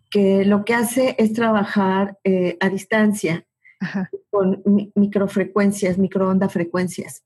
que 0.10 0.46
lo 0.46 0.66
que 0.66 0.74
hace 0.74 1.16
es 1.20 1.34
trabajar 1.34 2.18
eh, 2.24 2.58
a 2.60 2.70
distancia 2.70 3.46
con 4.32 4.64
microfrecuencias, 4.96 6.00
microonda 6.00 6.50
frecuencias. 6.50 7.24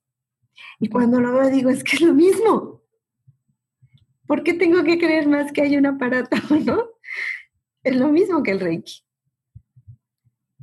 Y 0.82 0.90
cuando 0.90 1.22
lo 1.22 1.32
veo 1.32 1.50
digo, 1.50 1.70
es 1.70 1.86
que 1.86 1.96
es 1.96 2.02
lo 2.02 2.14
mismo. 2.14 2.82
¿Por 4.28 4.44
qué 4.44 4.54
tengo 4.54 4.84
que 4.84 5.00
creer 5.00 5.28
más 5.28 5.52
que 5.52 5.62
hay 5.62 5.78
un 5.78 5.86
aparato, 5.86 6.38
no? 6.66 6.84
Es 7.84 7.96
lo 7.96 8.10
mismo 8.10 8.44
que 8.44 8.52
el 8.52 8.60
Reiki. 8.60 9.04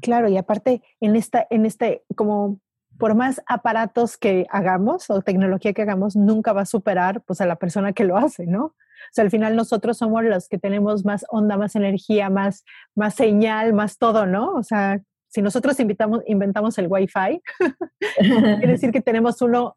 Claro, 0.02 0.28
y 0.28 0.37
aparte, 0.37 0.83
en 1.00 1.16
esta, 1.16 1.47
en 1.49 1.64
este, 1.64 2.04
como 2.14 2.61
por 2.99 3.14
más 3.14 3.42
aparatos 3.47 4.16
que 4.16 4.47
hagamos 4.50 5.11
o 5.11 5.23
tecnología 5.23 5.73
que 5.73 5.83
hagamos, 5.83 6.14
nunca 6.14 6.52
va 6.52 6.62
a 6.62 6.66
superar 6.66 7.23
pues 7.23 7.40
a 7.40 7.47
la 7.47 7.56
persona 7.56 7.92
que 7.92 8.04
lo 8.04 8.16
hace, 8.16 8.47
¿no? 8.47 8.66
O 8.66 9.12
sea, 9.12 9.25
al 9.25 9.30
final 9.30 9.56
nosotros 9.56 9.97
somos 9.97 10.23
los 10.25 10.49
que 10.49 10.59
tenemos 10.59 11.04
más 11.04 11.25
onda, 11.28 11.56
más 11.56 11.75
energía, 11.75 12.30
más, 12.30 12.64
más 12.94 13.14
señal, 13.14 13.73
más 13.73 13.99
todo, 13.99 14.26
¿no? 14.26 14.52
O 14.52 14.62
sea, 14.62 15.00
si 15.28 15.42
nosotros 15.42 15.80
invitamos, 15.80 16.23
inventamos 16.26 16.78
el 16.78 16.87
Wi-Fi, 16.88 17.42
quiere 18.59 18.73
decir 18.73 18.92
que 18.92 19.00
tenemos 19.00 19.42
uno 19.42 19.76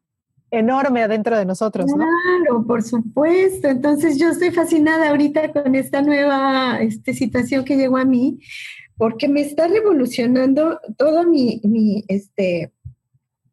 enorme 0.51 1.03
adentro 1.03 1.37
de 1.37 1.45
nosotros, 1.45 1.87
¿no? 1.87 1.95
Claro, 1.95 2.65
por 2.65 2.83
supuesto. 2.83 3.67
Entonces 3.67 4.17
yo 4.17 4.29
estoy 4.29 4.51
fascinada 4.51 5.09
ahorita 5.09 5.51
con 5.51 5.75
esta 5.75 6.01
nueva 6.01 6.79
este, 6.81 7.13
situación 7.13 7.65
que 7.65 7.77
llegó 7.77 7.97
a 7.97 8.05
mí, 8.05 8.39
porque 8.95 9.27
me 9.27 9.41
está 9.41 9.67
revolucionando 9.67 10.79
toda 10.97 11.23
mi, 11.23 11.61
mi, 11.63 12.03
este, 12.07 12.71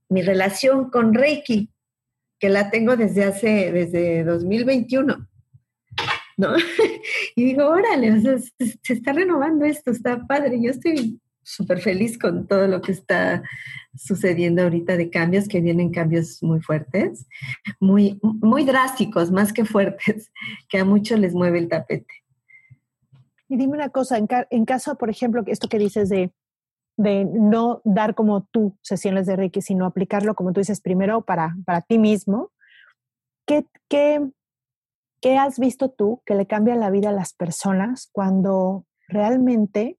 mi 0.09 0.23
relación 0.23 0.91
con 0.91 1.15
Reiki, 1.15 1.71
que 2.39 2.49
la 2.49 2.71
tengo 2.71 2.97
desde 2.97 3.25
hace, 3.25 3.73
desde 3.73 4.25
2021. 4.25 5.29
¿No? 6.37 6.49
y 7.37 7.45
digo, 7.45 7.67
órale, 7.67 8.21
se 8.21 8.93
está 8.93 9.13
renovando 9.13 9.65
esto, 9.65 9.93
está 9.93 10.27
padre. 10.27 10.61
Yo 10.61 10.71
estoy 10.71 11.21
súper 11.45 11.81
feliz 11.81 12.19
con 12.19 12.47
todo 12.47 12.67
lo 12.67 12.81
que 12.81 12.93
está 12.93 13.43
sucediendo 13.95 14.63
ahorita 14.63 14.97
de 14.97 15.11
cambios, 15.11 15.47
que 15.47 15.61
vienen 15.61 15.93
cambios 15.93 16.43
muy 16.43 16.61
fuertes, 16.61 17.27
muy, 17.79 18.19
muy 18.23 18.65
drásticos, 18.65 19.31
más 19.31 19.53
que 19.53 19.65
fuertes, 19.65 20.33
que 20.69 20.79
a 20.79 20.85
muchos 20.85 21.19
les 21.21 21.35
mueve 21.35 21.59
el 21.59 21.69
tapete. 21.69 22.13
Y 23.49 23.57
dime 23.57 23.75
una 23.75 23.91
cosa, 23.91 24.19
en, 24.19 24.27
en 24.51 24.65
caso, 24.65 24.97
por 24.97 25.11
ejemplo, 25.11 25.45
esto 25.47 25.69
que 25.69 25.79
dices 25.79 26.09
de, 26.09 26.33
de 26.97 27.25
no 27.25 27.83
dar 27.85 28.15
como 28.15 28.45
tú 28.45 28.77
sesiones 28.83 29.27
de 29.27 29.37
Reiki, 29.37 29.61
sino 29.61 29.87
aplicarlo, 29.87 30.35
como 30.35 30.53
tú 30.53 30.61
dices, 30.61 30.81
primero 30.81 31.23
para, 31.23 31.55
para 31.65 31.83
ti 31.83 31.99
mismo, 31.99 32.51
¿qué, 33.47 33.67
qué, 33.89 34.27
¿qué 35.21 35.37
has 35.37 35.59
visto 35.59 35.91
tú 35.91 36.23
que 36.25 36.35
le 36.35 36.47
cambia 36.47 36.75
la 36.75 36.91
vida 36.91 37.11
a 37.11 37.13
las 37.13 37.35
personas 37.35 38.09
cuando 38.13 38.87
realmente 39.09 39.99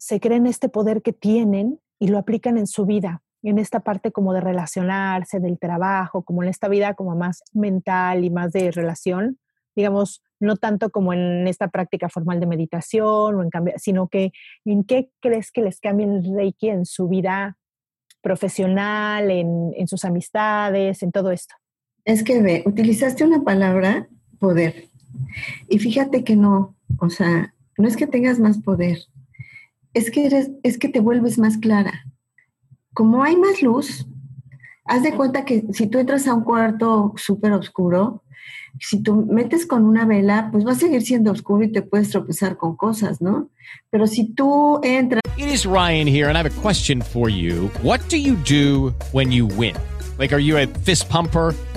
se 0.00 0.18
creen 0.18 0.46
este 0.46 0.70
poder 0.70 1.02
que 1.02 1.12
tienen 1.12 1.78
y 1.98 2.08
lo 2.08 2.18
aplican 2.18 2.56
en 2.56 2.66
su 2.66 2.86
vida, 2.86 3.22
en 3.42 3.58
esta 3.58 3.80
parte 3.80 4.12
como 4.12 4.32
de 4.32 4.40
relacionarse, 4.40 5.40
del 5.40 5.58
trabajo, 5.58 6.22
como 6.22 6.42
en 6.42 6.48
esta 6.48 6.68
vida 6.68 6.94
como 6.94 7.14
más 7.16 7.42
mental 7.52 8.24
y 8.24 8.30
más 8.30 8.52
de 8.52 8.70
relación, 8.70 9.38
digamos, 9.76 10.22
no 10.40 10.56
tanto 10.56 10.88
como 10.88 11.12
en 11.12 11.46
esta 11.46 11.68
práctica 11.68 12.08
formal 12.08 12.40
de 12.40 12.46
meditación, 12.46 13.34
o 13.34 13.42
en 13.42 13.50
cambio, 13.50 13.74
sino 13.76 14.08
que 14.08 14.32
en 14.64 14.84
qué 14.84 15.10
crees 15.20 15.52
que 15.52 15.60
les 15.60 15.80
cambie 15.80 16.06
el 16.06 16.24
Reiki 16.34 16.70
en 16.70 16.86
su 16.86 17.06
vida 17.06 17.58
profesional, 18.22 19.30
en, 19.30 19.72
en 19.76 19.86
sus 19.86 20.06
amistades, 20.06 21.02
en 21.02 21.12
todo 21.12 21.30
esto. 21.30 21.54
Es 22.06 22.24
que 22.24 22.40
ve, 22.40 22.62
utilizaste 22.64 23.22
una 23.22 23.42
palabra, 23.42 24.08
poder. 24.38 24.86
Y 25.68 25.78
fíjate 25.78 26.24
que 26.24 26.36
no, 26.36 26.74
o 26.98 27.10
sea, 27.10 27.54
no 27.76 27.86
es 27.86 27.98
que 27.98 28.06
tengas 28.06 28.38
más 28.38 28.58
poder, 28.58 28.98
es 29.94 30.10
que, 30.10 30.46
es 30.62 30.78
que 30.78 30.88
te 30.88 31.00
vuelves 31.00 31.38
más 31.38 31.58
clara. 31.58 32.04
Como 32.94 33.22
hay 33.22 33.36
más 33.36 33.62
luz, 33.62 34.06
haz 34.84 35.02
de 35.02 35.14
cuenta 35.14 35.44
que 35.44 35.64
si 35.72 35.86
tú 35.86 35.98
entras 35.98 36.26
a 36.26 36.34
un 36.34 36.44
cuarto 36.44 37.12
súper 37.16 37.52
oscuro, 37.52 38.22
si 38.78 39.02
tú 39.02 39.26
metes 39.26 39.66
con 39.66 39.84
una 39.84 40.04
vela, 40.04 40.48
pues 40.52 40.66
va 40.66 40.72
a 40.72 40.76
seguir 40.76 41.02
siendo 41.02 41.32
oscuro 41.32 41.64
y 41.64 41.72
te 41.72 41.82
puedes 41.82 42.10
tropezar 42.10 42.56
con 42.56 42.76
cosas, 42.76 43.20
¿no? 43.20 43.50
Pero 43.90 44.06
si 44.06 44.32
tú 44.32 44.80
entras... 44.82 45.20
It 45.36 45.48
is 45.48 45.66
Ryan 45.66 46.06
here 46.06 46.28
and 46.28 46.36
I 46.36 46.42
have 46.42 46.46
a 46.46 46.62
question 46.62 47.02
for 47.02 47.28
you. 47.28 47.70
What 47.82 48.00
do 48.08 48.16
you 48.16 48.36
do 48.36 48.94
when 49.12 49.32
you 49.32 49.46
win? 49.46 49.74
Like, 50.18 50.32
are 50.34 50.40
you 50.40 50.58
a 50.58 50.66
fist 50.84 51.08
pumper? 51.08 51.54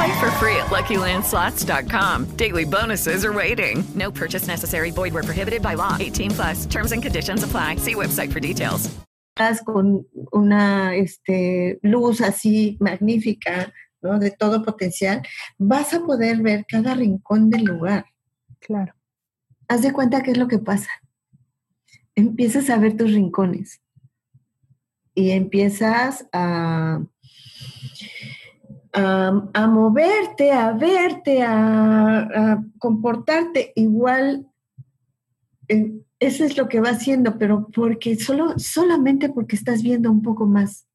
Play 0.00 0.18
for 0.18 0.30
free 0.40 0.56
at 0.56 0.70
LuckyLandSlots.com. 0.70 2.24
Daily 2.36 2.64
bonuses 2.64 3.22
are 3.22 3.34
waiting. 3.34 3.84
No 3.94 4.10
purchase 4.10 4.46
necessary. 4.46 4.90
Void 4.90 5.12
where 5.12 5.22
prohibited 5.22 5.60
by 5.60 5.74
law. 5.74 5.98
18 6.00 6.30
plus. 6.30 6.64
Terms 6.64 6.92
and 6.92 7.02
conditions 7.02 7.42
apply. 7.42 7.76
See 7.76 7.94
website 7.94 8.32
for 8.32 8.40
details. 8.40 8.88
Con 9.66 10.06
una 10.32 10.94
este, 10.94 11.78
luz 11.82 12.22
así 12.22 12.78
magnífica, 12.80 13.74
¿no? 14.00 14.18
De 14.18 14.30
todo 14.30 14.64
potencial, 14.64 15.20
vas 15.58 15.92
a 15.92 16.00
poder 16.00 16.40
ver 16.40 16.64
cada 16.66 16.94
rincón 16.94 17.50
del 17.50 17.64
lugar. 17.64 18.06
Claro. 18.58 18.94
Haz 19.68 19.82
de 19.82 19.92
cuenta 19.92 20.22
qué 20.22 20.30
es 20.30 20.38
lo 20.38 20.48
que 20.48 20.58
pasa. 20.58 20.88
Empiezas 22.14 22.70
a 22.70 22.78
ver 22.78 22.96
tus 22.96 23.12
rincones 23.12 23.82
y 25.14 25.32
empiezas 25.32 26.26
a, 26.32 27.02
a, 28.92 29.66
moverte, 29.66 30.52
a 30.52 30.72
verte, 30.72 31.42
a, 31.42 32.62
comportarte 32.78 33.72
igual. 33.76 34.46
Eh, 35.68 35.92
eso 36.18 36.44
es 36.44 36.56
lo 36.58 36.68
que 36.68 36.80
va 36.80 36.90
haciendo, 36.90 37.38
pero 37.38 37.68
porque 37.74 38.16
solo, 38.16 38.58
solamente 38.58 39.30
porque 39.30 39.56
estás 39.56 39.82
viendo 39.82 40.10
un 40.10 40.22
poco 40.22 40.46
más 40.46 40.86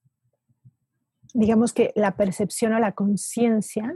digamos 1.35 1.73
que 1.73 1.91
la 1.95 2.15
percepción 2.15 2.73
o 2.73 2.79
la 2.79 2.93
conciencia. 2.93 3.95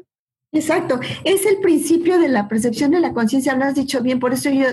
Exacto, 0.52 1.00
es 1.24 1.46
el 1.46 1.60
principio 1.60 2.20
de 2.20 2.28
la 2.28 2.48
percepción 2.48 2.92
de 2.92 3.00
la 3.00 3.14
conciencia, 3.14 3.56
lo 3.56 3.66
has 3.66 3.76
dicho 3.76 4.02
bien, 4.02 4.20
por 4.20 4.34
eso 4.34 4.50
yo, 4.50 4.66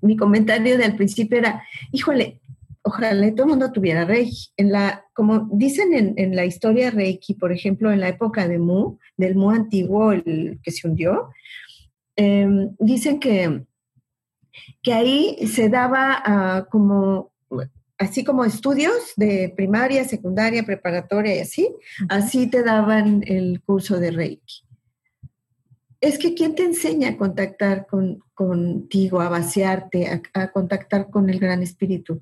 mi 0.00 0.16
comentario 0.16 0.76
del 0.76 0.96
principio 0.96 1.38
era, 1.38 1.62
híjole, 1.92 2.40
ojalá 2.86 3.34
todo 3.34 3.44
el 3.44 3.50
mundo 3.50 3.72
tuviera 3.72 4.04
Reiki. 4.04 4.50
En 4.56 4.70
la, 4.70 5.04
como 5.12 5.48
dicen 5.52 6.14
en, 6.16 6.36
la 6.36 6.44
historia 6.44 6.90
Reiki, 6.90 7.34
por 7.34 7.52
ejemplo, 7.52 7.92
en 7.92 8.00
la 8.00 8.08
época 8.08 8.46
de 8.46 8.58
Mu, 8.58 8.98
del 9.16 9.34
Mu 9.34 9.50
antiguo, 9.50 10.12
el 10.12 10.60
que 10.62 10.70
se 10.70 10.86
hundió, 10.86 11.30
em, 12.16 12.74
dicen 12.78 13.18
que, 13.18 13.64
que 14.82 14.92
ahí 14.92 15.46
se 15.46 15.68
daba 15.68 16.66
como 16.70 17.32
así 17.98 18.24
como 18.24 18.44
estudios 18.44 19.12
de 19.16 19.52
primaria, 19.56 20.04
secundaria, 20.04 20.64
preparatoria 20.64 21.36
y 21.36 21.40
así, 21.40 21.74
así 22.08 22.46
te 22.46 22.62
daban 22.62 23.22
el 23.26 23.62
curso 23.62 23.98
de 23.98 24.10
Reiki. 24.10 24.62
Es 26.00 26.18
que 26.18 26.34
¿quién 26.34 26.54
te 26.54 26.62
enseña 26.62 27.10
a 27.10 27.16
contactar 27.16 27.86
con, 27.86 28.22
contigo, 28.34 29.20
a 29.20 29.30
vaciarte, 29.30 30.22
a, 30.34 30.52
contactar 30.52 31.10
con 31.10 31.30
el 31.30 31.38
gran 31.40 31.62
espíritu? 31.62 32.20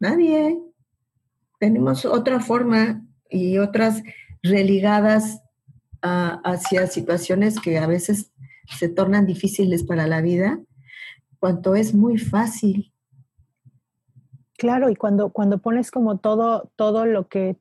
Nadie. 0.00 0.58
Tenemos 1.58 2.04
otra 2.04 2.40
forma 2.40 3.04
y 3.30 3.58
otras 3.58 4.02
religadas 4.42 5.40
hacia 6.02 6.86
situaciones 6.86 7.58
que 7.58 7.78
a 7.78 7.86
veces 7.86 8.30
se 8.68 8.90
tornan 8.90 9.24
difíciles 9.24 9.84
para 9.84 10.06
la 10.06 10.20
vida, 10.20 10.60
cuanto 11.38 11.74
es 11.74 11.94
muy 11.94 12.18
fácil 12.18 12.94
Claro, 14.56 14.88
y 14.88 14.96
cuando, 14.96 15.30
cuando 15.30 15.58
pones 15.58 15.90
como 15.90 16.18
todo, 16.18 16.70
todo 16.76 17.06
lo 17.06 17.28
que 17.28 17.56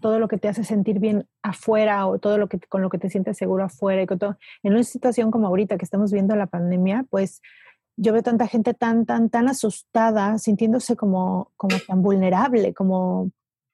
todo 0.00 0.18
lo 0.18 0.28
que 0.28 0.38
te 0.38 0.48
hace 0.48 0.64
sentir 0.64 0.98
bien 0.98 1.26
afuera 1.42 2.06
o 2.06 2.18
todo 2.18 2.38
lo 2.38 2.48
que 2.48 2.58
con 2.58 2.80
lo 2.80 2.88
que 2.88 2.98
te 2.98 3.10
sientes 3.10 3.36
seguro 3.36 3.64
afuera 3.64 4.02
y 4.02 4.06
todo, 4.06 4.38
en 4.62 4.72
una 4.72 4.82
situación 4.82 5.30
como 5.30 5.46
ahorita 5.46 5.76
que 5.76 5.84
estamos 5.84 6.10
viendo 6.10 6.34
la 6.36 6.46
pandemia, 6.46 7.04
pues 7.10 7.42
yo 7.98 8.12
veo 8.12 8.22
tanta 8.22 8.46
gente 8.46 8.74
tan 8.74 9.04
tan 9.06 9.28
tan 9.28 9.48
asustada, 9.48 10.38
sintiéndose 10.38 10.96
como 10.96 11.52
como 11.56 11.76
tan 11.86 12.00
vulnerable, 12.00 12.72
como 12.72 13.30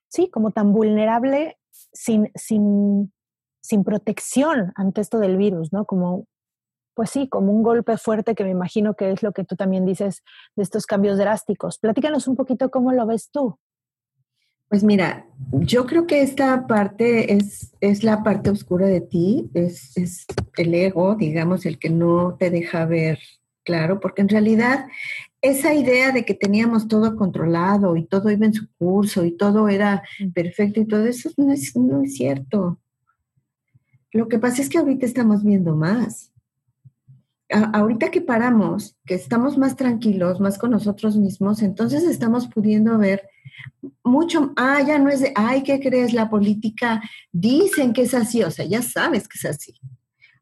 sí, 0.08 0.30
como 0.30 0.50
tan 0.50 0.72
vulnerable 0.72 1.58
sin 1.92 2.30
sin 2.34 3.12
sin 3.60 3.84
protección 3.84 4.72
ante 4.76 5.00
esto 5.00 5.18
del 5.18 5.36
virus, 5.36 5.72
¿no? 5.72 5.84
Como 5.84 6.26
pues 6.94 7.10
sí, 7.10 7.28
como 7.28 7.52
un 7.52 7.62
golpe 7.62 7.96
fuerte 7.98 8.34
que 8.34 8.44
me 8.44 8.50
imagino 8.50 8.94
que 8.94 9.10
es 9.10 9.22
lo 9.22 9.32
que 9.32 9.44
tú 9.44 9.56
también 9.56 9.84
dices 9.84 10.22
de 10.56 10.62
estos 10.62 10.86
cambios 10.86 11.18
drásticos. 11.18 11.78
Platícanos 11.78 12.28
un 12.28 12.36
poquito 12.36 12.70
cómo 12.70 12.92
lo 12.92 13.06
ves 13.06 13.30
tú. 13.30 13.58
Pues 14.68 14.84
mira, 14.84 15.26
yo 15.52 15.86
creo 15.86 16.06
que 16.06 16.22
esta 16.22 16.66
parte 16.66 17.34
es, 17.34 17.74
es 17.80 18.04
la 18.04 18.22
parte 18.22 18.50
oscura 18.50 18.86
de 18.86 19.00
ti, 19.00 19.50
es, 19.54 19.96
es 19.96 20.26
el 20.56 20.74
ego, 20.74 21.16
digamos, 21.16 21.66
el 21.66 21.78
que 21.78 21.90
no 21.90 22.36
te 22.38 22.50
deja 22.50 22.86
ver 22.86 23.18
claro, 23.64 24.00
porque 24.00 24.22
en 24.22 24.28
realidad 24.28 24.86
esa 25.40 25.74
idea 25.74 26.12
de 26.12 26.24
que 26.24 26.34
teníamos 26.34 26.88
todo 26.88 27.16
controlado 27.16 27.96
y 27.96 28.04
todo 28.04 28.30
iba 28.30 28.46
en 28.46 28.54
su 28.54 28.68
curso 28.78 29.24
y 29.24 29.32
todo 29.32 29.68
era 29.68 30.02
perfecto 30.34 30.80
y 30.80 30.86
todo 30.86 31.06
eso 31.06 31.30
no 31.36 31.52
es, 31.52 31.76
no 31.76 32.02
es 32.02 32.14
cierto. 32.14 32.78
Lo 34.12 34.28
que 34.28 34.38
pasa 34.38 34.62
es 34.62 34.68
que 34.68 34.78
ahorita 34.78 35.06
estamos 35.06 35.42
viendo 35.42 35.76
más 35.76 36.34
ahorita 37.72 38.10
que 38.10 38.20
paramos, 38.20 38.96
que 39.04 39.14
estamos 39.14 39.58
más 39.58 39.76
tranquilos, 39.76 40.40
más 40.40 40.58
con 40.58 40.70
nosotros 40.70 41.16
mismos, 41.16 41.62
entonces 41.62 42.04
estamos 42.04 42.48
pudiendo 42.48 42.98
ver 42.98 43.28
mucho, 44.02 44.52
ah, 44.56 44.82
ya 44.82 44.98
no 44.98 45.10
es 45.10 45.20
de, 45.20 45.32
ay, 45.34 45.62
¿qué 45.62 45.80
crees? 45.80 46.12
La 46.12 46.28
política 46.28 47.02
dicen 47.32 47.92
que 47.92 48.02
es 48.02 48.14
así, 48.14 48.42
o 48.42 48.50
sea, 48.50 48.64
ya 48.64 48.82
sabes 48.82 49.28
que 49.28 49.38
es 49.38 49.44
así. 49.44 49.74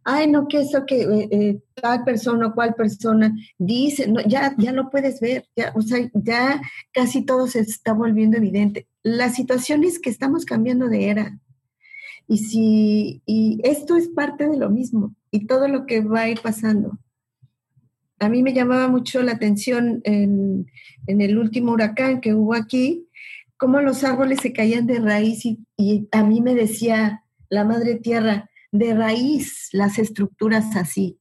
Ay, 0.05 0.27
no, 0.27 0.49
que 0.49 0.61
eso 0.61 0.85
que 0.85 1.03
eh, 1.03 1.29
eh, 1.31 1.61
tal 1.75 2.03
persona 2.05 2.49
o 2.49 2.55
cual 2.55 2.75
persona 2.75 3.37
dice, 3.59 4.09
no, 4.09 4.21
ya, 4.27 4.55
ya 4.59 4.73
lo 4.73 4.91
puedes 4.91 5.21
ver, 5.21 5.47
ya, 5.55 5.73
o 5.77 5.83
sea, 5.83 6.11
ya 6.13 6.61
casi 6.93 7.25
todo 7.25 7.47
se 7.47 7.61
está 7.61 7.93
volviendo 7.93 8.37
evidente. 8.37 8.89
La 9.03 9.29
situación 9.29 9.85
es 9.85 10.01
que 10.01 10.11
estamos 10.11 10.45
cambiando 10.45 10.89
de 10.89 11.09
era. 11.09 11.39
Y 12.27 12.39
si, 12.39 13.23
y 13.27 13.61
esto 13.63 13.97
es 13.97 14.09
parte 14.09 14.49
de 14.49 14.57
lo 14.57 14.71
mismo 14.71 15.15
y 15.31 15.47
todo 15.47 15.69
lo 15.69 15.87
que 15.87 16.01
va 16.01 16.23
a 16.23 16.29
ir 16.29 16.41
pasando. 16.41 16.99
A 18.19 18.29
mí 18.29 18.43
me 18.43 18.55
llamaba 18.55 18.89
mucho 18.89 19.23
la 19.23 19.33
atención 19.33 20.01
en, 20.05 20.67
el 21.07 21.39
último 21.39 21.73
huracán 21.73 22.21
que 22.21 22.35
hubo 22.35 22.55
aquí, 22.55 23.09
cómo 23.57 23.81
los 23.81 24.03
árboles 24.05 24.41
se 24.41 24.53
caían 24.53 24.87
de 24.87 25.01
raíz 25.01 25.45
y, 25.45 25.61
y 25.77 26.09
a 26.13 26.25
mí 26.25 26.41
me 26.41 26.55
decía 26.55 27.25
la 27.49 27.65
madre 27.65 27.97
tierra, 27.97 28.49
de 28.73 28.95
raíz 28.95 29.69
las 29.73 29.99
estructuras 29.99 30.75
así 30.77 31.21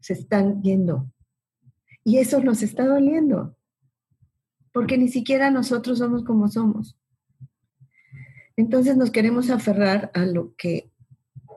se 0.00 0.14
están 0.14 0.62
yendo. 0.62 1.10
Y 2.02 2.18
eso 2.18 2.42
nos 2.42 2.62
está 2.62 2.86
doliendo, 2.86 3.56
porque 4.72 4.98
ni 4.98 5.08
siquiera 5.08 5.50
nosotros 5.50 5.98
somos 5.98 6.24
como 6.24 6.48
somos. 6.48 6.98
Entonces 8.56 8.96
nos 8.96 9.10
queremos 9.10 9.50
aferrar 9.50 10.10
a 10.14 10.26
lo 10.26 10.54
que 10.56 10.90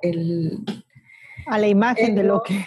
el, 0.01 0.63
a 1.47 1.57
la 1.57 1.67
imagen 1.67 2.15
de 2.15 2.23
lo 2.23 2.43
que... 2.43 2.65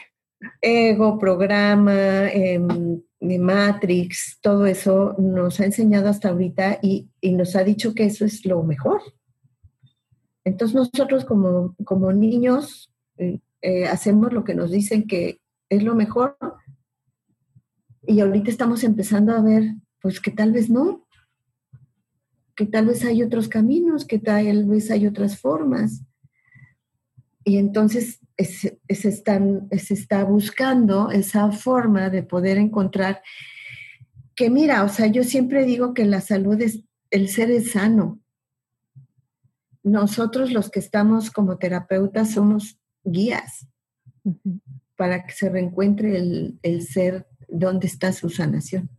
Ego, 0.63 1.19
programa, 1.19 2.29
em, 2.29 3.03
Matrix, 3.21 4.39
todo 4.41 4.65
eso 4.67 5.15
nos 5.19 5.61
ha 5.61 5.67
enseñado 5.67 6.09
hasta 6.09 6.31
ahorita 6.31 6.79
y, 6.83 7.11
nos 7.23 7.57
ha 7.57 7.65
dicho 7.65 7.95
que 7.95 8.05
eso 8.05 8.25
es 8.25 8.45
lo 8.47 8.63
mejor. 8.63 9.03
Entonces 10.45 10.75
nosotros 10.75 11.25
como, 11.25 11.75
como 11.85 12.13
niños 12.13 12.91
eh, 13.19 13.41
eh, 13.63 13.87
hacemos 13.87 14.33
lo 14.33 14.45
que 14.45 14.55
nos 14.55 14.71
dicen 14.71 15.07
que 15.07 15.41
es 15.69 15.83
lo 15.83 15.95
mejor 15.95 16.37
y 18.07 18.21
ahorita 18.21 18.51
estamos 18.51 18.83
empezando 18.83 19.35
a 19.35 19.43
ver 19.43 19.75
pues 20.01 20.21
que 20.21 20.31
tal 20.31 20.53
vez 20.53 20.71
no, 20.71 21.07
que 22.57 22.67
tal 22.67 22.87
vez 22.87 23.05
hay 23.05 23.23
otros 23.23 23.49
caminos, 23.49 24.05
que 24.05 24.19
tal 24.19 24.65
vez 24.67 24.91
hay 24.91 25.07
otras 25.07 25.39
formas. 25.39 26.03
Y 27.45 27.57
entonces 27.57 28.21
se, 28.39 28.79
está 28.89 30.25
buscando 30.25 31.11
esa 31.11 31.53
forma 31.53 32.11
de 32.11 32.23
poder 32.23 32.59
encontrar 32.59 33.23
que 34.35 34.51
mira, 34.51 34.85
o 34.85 34.89
sea, 34.89 35.07
yo 35.07 35.23
siempre 35.23 35.65
digo 35.65 35.93
que 35.93 36.05
la 36.05 36.21
salud 36.21 36.61
es, 36.61 36.83
el 37.11 37.29
ser 37.29 37.51
es 37.51 37.73
sano. 37.73 38.20
Nosotros 39.83 40.53
los 40.53 40.71
que 40.71 40.81
estamos 40.81 41.31
como 41.31 41.59
terapeutas 41.59 42.33
somos 42.33 42.79
guías 43.05 43.67
para 44.97 45.25
que 45.25 45.33
se 45.33 45.49
reencuentre 45.49 46.17
el, 46.17 46.59
el 46.63 46.83
ser 46.83 47.27
donde 47.49 47.87
está 47.87 48.13
su 48.13 48.29
sanación. 48.29 48.91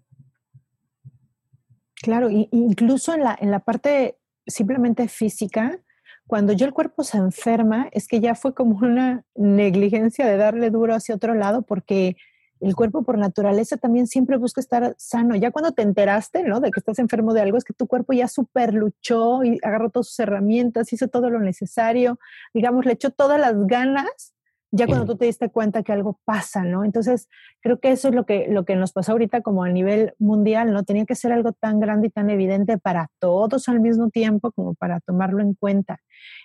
Claro, 2.02 2.30
incluso 2.32 3.14
en 3.14 3.24
la, 3.24 3.38
en 3.40 3.52
la 3.52 3.60
parte 3.60 4.18
simplemente 4.48 5.08
física, 5.08 5.80
cuando 6.26 6.54
yo 6.54 6.66
el 6.66 6.74
cuerpo 6.74 7.04
se 7.04 7.18
enferma, 7.18 7.90
es 7.92 8.08
que 8.08 8.20
ya 8.20 8.34
fue 8.34 8.56
como 8.56 8.78
una 8.78 9.24
negligencia 9.36 10.26
de 10.26 10.38
darle 10.38 10.72
duro 10.72 10.96
hacia 10.96 11.14
otro 11.14 11.36
lado, 11.36 11.62
porque 11.62 12.18
el 12.62 12.76
cuerpo 12.76 13.04
por 13.04 13.18
naturaleza 13.18 13.78
también 13.78 14.08
siempre 14.08 14.38
busca 14.38 14.62
estar 14.62 14.96
sano. 14.98 15.36
Ya 15.36 15.52
cuando 15.52 15.72
te 15.72 15.82
enteraste, 15.82 16.44
¿no? 16.44 16.60
De 16.60 16.72
que 16.72 16.80
estás 16.80 17.00
enfermo 17.00 17.34
de 17.34 17.42
algo, 17.42 17.58
es 17.58 17.64
que 17.64 17.74
tu 17.74 17.88
cuerpo 17.88 18.14
ya 18.14 18.28
super 18.28 18.74
luchó 18.74 19.44
y 19.44 19.58
agarró 19.64 19.90
todas 19.90 20.08
sus 20.08 20.20
herramientas, 20.20 20.94
hizo 20.94 21.08
todo 21.08 21.30
lo 21.30 21.40
necesario, 21.40 22.20
digamos, 22.54 22.86
le 22.86 22.94
echó 22.94 23.10
todas 23.10 23.40
las 23.40 23.56
ganas 23.68 24.34
ya 24.74 24.88
cuando 24.88 25.06
tú 25.06 25.18
te 25.18 25.26
diste 25.26 25.50
cuenta 25.50 25.84
que 25.84 25.92
algo 25.92 26.20
pasa, 26.24 26.64
¿no? 26.64 26.86
Entonces, 26.86 27.28
creo 27.60 27.82
que 27.82 27.92
eso 27.92 28.08
es 28.08 28.16
lo 28.16 28.26
que, 28.26 28.48
lo 28.50 28.64
que 28.64 28.78
nos 28.78 28.94
pasó 28.94 29.12
ahorita 29.12 29.42
como 29.42 29.66
a 29.66 29.70
nivel 29.70 30.14
mundial, 30.18 30.72
¿no? 30.72 30.84
Tenía 30.84 31.06
que 31.06 31.16
ser 31.16 31.34
algo 31.34 31.52
tan 31.52 31.82
grande 31.82 32.08
y 32.08 32.10
tan 32.10 32.30
evidente 32.30 32.78
para 32.78 33.10
todos 33.20 33.68
al 33.68 33.82
mismo 33.82 34.10
tiempo 34.10 34.54
como 34.54 34.74
para 34.76 35.02
tomarlo 35.02 35.42
en 35.42 35.56
cuenta. 35.56 36.00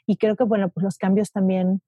Y 0.07 0.17
creo 0.17 0.35
que, 0.35 0.43
bueno, 0.43 0.71
pues 0.71 0.83
los 0.83 0.99
cambios 0.99 1.31
también, 1.31 1.81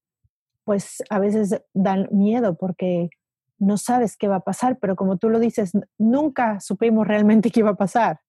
pues 0.62 1.02
a 1.10 1.18
veces 1.18 1.60
dan 1.74 2.08
miedo 2.12 2.56
porque 2.56 3.10
no 3.58 3.76
sabes 3.78 4.16
qué 4.16 4.28
va 4.28 4.36
a 4.36 4.44
pasar, 4.44 4.78
pero 4.78 4.96
como 4.96 5.16
tú 5.16 5.28
lo 5.28 5.38
dices, 5.38 5.72
nunca 5.98 6.60
supimos 6.60 7.06
realmente 7.06 7.50
qué 7.50 7.60
iba 7.60 7.70
a 7.70 7.76
pasar. 7.76 8.20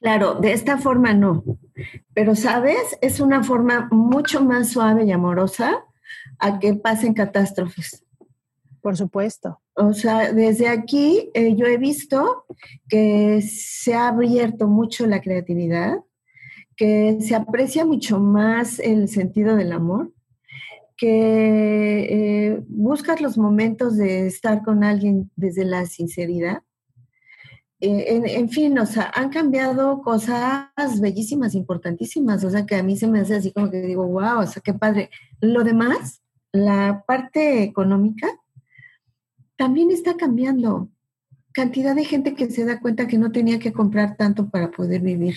Claro, 0.00 0.34
de 0.34 0.52
esta 0.52 0.78
forma 0.78 1.14
no. 1.14 1.42
Pero, 2.14 2.34
¿sabes? 2.36 2.98
Es 3.00 3.20
una 3.20 3.42
forma 3.42 3.88
mucho 3.90 4.44
más 4.44 4.68
suave 4.68 5.04
y 5.04 5.12
amorosa 5.12 5.84
a 6.38 6.58
que 6.58 6.74
pasen 6.74 7.14
catástrofes. 7.14 8.04
Por 8.80 8.96
supuesto. 8.96 9.60
O 9.74 9.92
sea, 9.94 10.32
desde 10.32 10.68
aquí 10.68 11.30
eh, 11.34 11.56
yo 11.56 11.66
he 11.66 11.76
visto 11.76 12.46
que 12.88 13.42
se 13.42 13.94
ha 13.94 14.08
abierto 14.08 14.68
mucho 14.68 15.06
la 15.06 15.20
creatividad, 15.20 15.98
que 16.76 17.18
se 17.20 17.34
aprecia 17.34 17.84
mucho 17.84 18.20
más 18.20 18.78
el 18.78 19.08
sentido 19.08 19.56
del 19.56 19.72
amor, 19.72 20.12
que 20.96 22.06
eh, 22.10 22.64
buscas 22.68 23.20
los 23.20 23.36
momentos 23.36 23.96
de 23.96 24.26
estar 24.26 24.62
con 24.62 24.84
alguien 24.84 25.30
desde 25.36 25.64
la 25.64 25.86
sinceridad 25.86 26.62
eh, 27.78 28.22
en, 28.24 28.48
fin, 28.48 28.78
o 28.78 28.86
sea, 28.86 29.12
han 29.14 29.28
cambiado 29.28 30.00
cosas 30.00 30.70
bellísimas, 31.00 31.54
importantísimas, 31.54 32.42
o 32.42 32.50
sea, 32.50 32.64
que 32.64 32.74
a 32.76 32.82
mí 32.82 32.96
se 32.96 33.06
me 33.06 33.20
hace 33.20 33.36
así 33.36 33.52
como 33.52 33.70
que 33.70 33.82
digo, 33.82 34.06
wow, 34.06 34.40
o 34.40 34.46
sea, 34.46 34.62
qué 34.64 34.72
padre. 34.72 35.10
Lo 35.40 35.62
demás, 35.62 36.22
la 36.52 37.04
parte 37.06 37.62
económica, 37.62 38.28
también 39.56 39.90
está 39.90 40.16
cambiando. 40.16 40.88
Cantidad 41.52 41.94
de 41.94 42.04
gente 42.04 42.34
que 42.34 42.50
se 42.50 42.64
da 42.64 42.80
cuenta 42.80 43.06
que 43.06 43.18
no 43.18 43.32
tenía 43.32 43.58
que 43.58 43.72
comprar 43.72 44.16
tanto 44.16 44.48
para 44.48 44.70
poder 44.70 45.02
vivir. 45.02 45.36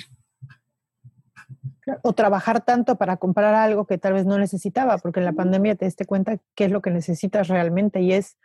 O 2.04 2.14
trabajar 2.14 2.64
tanto 2.64 2.98
para 2.98 3.18
comprar 3.18 3.56
algo 3.56 3.86
que 3.86 3.98
tal 3.98 4.14
vez 4.14 4.26
no 4.26 4.38
necesitaba, 4.38 4.98
porque 4.98 5.20
en 5.20 5.26
la 5.26 5.34
pandemia 5.34 5.76
te 5.76 5.86
diste 5.86 6.06
cuenta 6.06 6.38
qué 6.56 6.66
es 6.66 6.72
lo 6.72 6.82
que 6.82 6.92
necesitas 6.92 7.48
realmente 7.48 8.02
y 8.02 8.14
es 8.14 8.38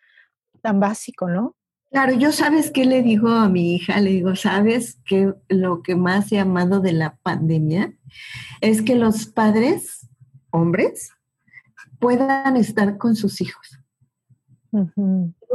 tan 0.63 0.81
básico, 0.81 1.29
¿no? 1.29 1.55
Claro, 1.91 2.13
yo 2.15 2.33
sabes 2.33 2.73
qué 2.73 2.85
le 2.87 3.03
digo 3.03 3.29
a 3.29 3.49
mi 3.49 3.75
hija, 3.75 4.01
le 4.01 4.11
digo, 4.11 4.35
sabes 4.35 4.99
que 5.07 5.33
lo 5.49 5.83
que 5.83 5.95
más 5.95 6.33
he 6.33 6.41
amado 6.41 6.81
de 6.81 6.93
la 6.93 7.17
pandemia 7.23 7.95
es 8.61 8.83
que 8.83 8.97
los 8.97 9.27
padres, 9.27 10.09
hombres, 10.51 11.11
puedan 12.01 12.57
estar 12.57 12.99
con 12.99 13.15
sus 13.15 13.41
hijos. 13.41 13.79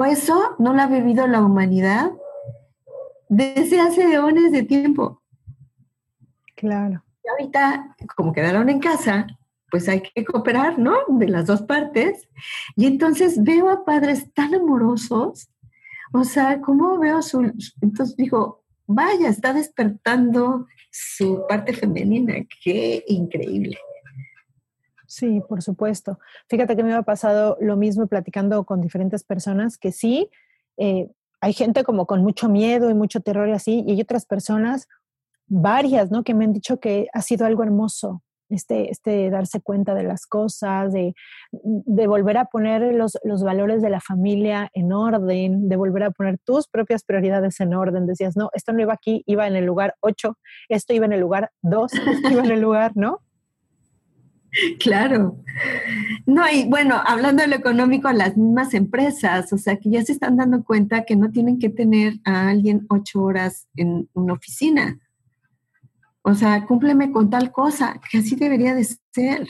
Eso 0.07 0.55
no 0.59 0.73
lo 0.73 0.81
ha 0.81 0.87
vivido 0.87 1.27
la 1.27 1.41
humanidad 1.41 2.11
desde 3.27 3.81
hace 3.81 4.13
eones 4.13 4.53
de 4.53 4.63
tiempo. 4.63 5.21
Claro. 6.55 7.03
Y 7.23 7.29
ahorita, 7.29 7.95
como 8.15 8.33
quedaron 8.33 8.69
en 8.69 8.79
casa, 8.79 9.27
pues 9.71 9.87
hay 9.87 10.01
que 10.01 10.25
cooperar, 10.25 10.79
¿no? 10.79 10.95
De 11.07 11.27
las 11.27 11.45
dos 11.45 11.61
partes. 11.61 12.27
Y 12.75 12.85
entonces 12.87 13.43
veo 13.43 13.69
a 13.69 13.85
padres 13.85 14.33
tan 14.33 14.55
amorosos, 14.55 15.49
o 16.11 16.23
sea, 16.23 16.59
¿cómo 16.61 16.97
veo 16.97 17.21
su... 17.21 17.41
Entonces 17.81 18.15
digo, 18.15 18.63
vaya, 18.87 19.29
está 19.29 19.53
despertando 19.53 20.67
su 20.91 21.45
parte 21.47 21.73
femenina, 21.73 22.33
qué 22.63 23.03
increíble. 23.07 23.77
Sí, 25.05 25.41
por 25.47 25.61
supuesto. 25.61 26.19
Fíjate 26.47 26.75
que 26.75 26.83
me 26.83 26.93
ha 26.93 27.01
pasado 27.01 27.57
lo 27.59 27.75
mismo 27.77 28.07
platicando 28.07 28.63
con 28.63 28.81
diferentes 28.81 29.23
personas, 29.23 29.77
que 29.77 29.91
sí, 29.91 30.29
eh, 30.77 31.09
hay 31.41 31.53
gente 31.53 31.83
como 31.83 32.05
con 32.05 32.21
mucho 32.21 32.49
miedo 32.49 32.89
y 32.89 32.93
mucho 32.93 33.19
terror 33.21 33.47
y 33.49 33.53
así, 33.53 33.83
y 33.87 33.91
hay 33.91 34.01
otras 34.01 34.25
personas, 34.25 34.87
varias, 35.49 36.11
¿no? 36.11 36.23
Que 36.23 36.33
me 36.33 36.45
han 36.45 36.53
dicho 36.53 36.79
que 36.79 37.07
ha 37.13 37.21
sido 37.21 37.45
algo 37.45 37.63
hermoso, 37.63 38.21
este, 38.49 38.89
este 38.89 39.29
darse 39.29 39.61
cuenta 39.61 39.93
de 39.93 40.03
las 40.03 40.25
cosas, 40.25 40.93
de, 40.93 41.13
volver 41.51 42.37
a 42.37 42.45
poner 42.45 42.93
los, 42.93 43.17
los, 43.23 43.43
valores 43.43 43.81
de 43.81 43.89
la 43.89 43.99
familia 43.99 44.69
en 44.73 44.91
orden, 44.93 45.69
de 45.69 45.75
volver 45.75 46.03
a 46.03 46.11
poner 46.11 46.39
tus 46.39 46.67
propias 46.67 47.03
prioridades 47.03 47.59
en 47.59 47.73
orden. 47.73 48.07
Decías, 48.07 48.37
no, 48.37 48.49
esto 48.53 48.73
no 48.73 48.81
iba 48.81 48.93
aquí, 48.93 49.23
iba 49.25 49.47
en 49.47 49.55
el 49.55 49.65
lugar 49.65 49.95
8, 50.01 50.37
esto 50.69 50.93
iba 50.93 51.05
en 51.05 51.13
el 51.13 51.19
lugar 51.19 51.51
2, 51.61 51.93
esto 51.93 52.29
iba 52.31 52.43
en 52.43 52.51
el 52.51 52.61
lugar, 52.61 52.93
¿no? 52.95 53.21
Claro. 54.79 55.37
No, 56.25 56.43
y 56.51 56.67
bueno, 56.67 57.01
hablando 57.05 57.43
de 57.43 57.49
lo 57.49 57.55
económico, 57.55 58.11
las 58.11 58.35
mismas 58.35 58.73
empresas, 58.73 59.53
o 59.53 59.57
sea, 59.57 59.77
que 59.77 59.91
ya 59.91 60.03
se 60.03 60.11
están 60.11 60.37
dando 60.37 60.63
cuenta 60.63 61.03
que 61.03 61.15
no 61.15 61.29
tienen 61.29 61.59
que 61.59 61.69
tener 61.69 62.13
a 62.25 62.49
alguien 62.49 62.85
ocho 62.89 63.21
horas 63.21 63.67
en 63.75 64.09
una 64.13 64.33
oficina. 64.33 64.99
O 66.29 66.35
sea, 66.35 66.65
cúmpleme 66.65 67.11
con 67.11 67.29
tal 67.29 67.51
cosa, 67.51 67.99
que 68.11 68.19
así 68.19 68.35
debería 68.35 68.75
de 68.75 68.85
ser. 69.11 69.47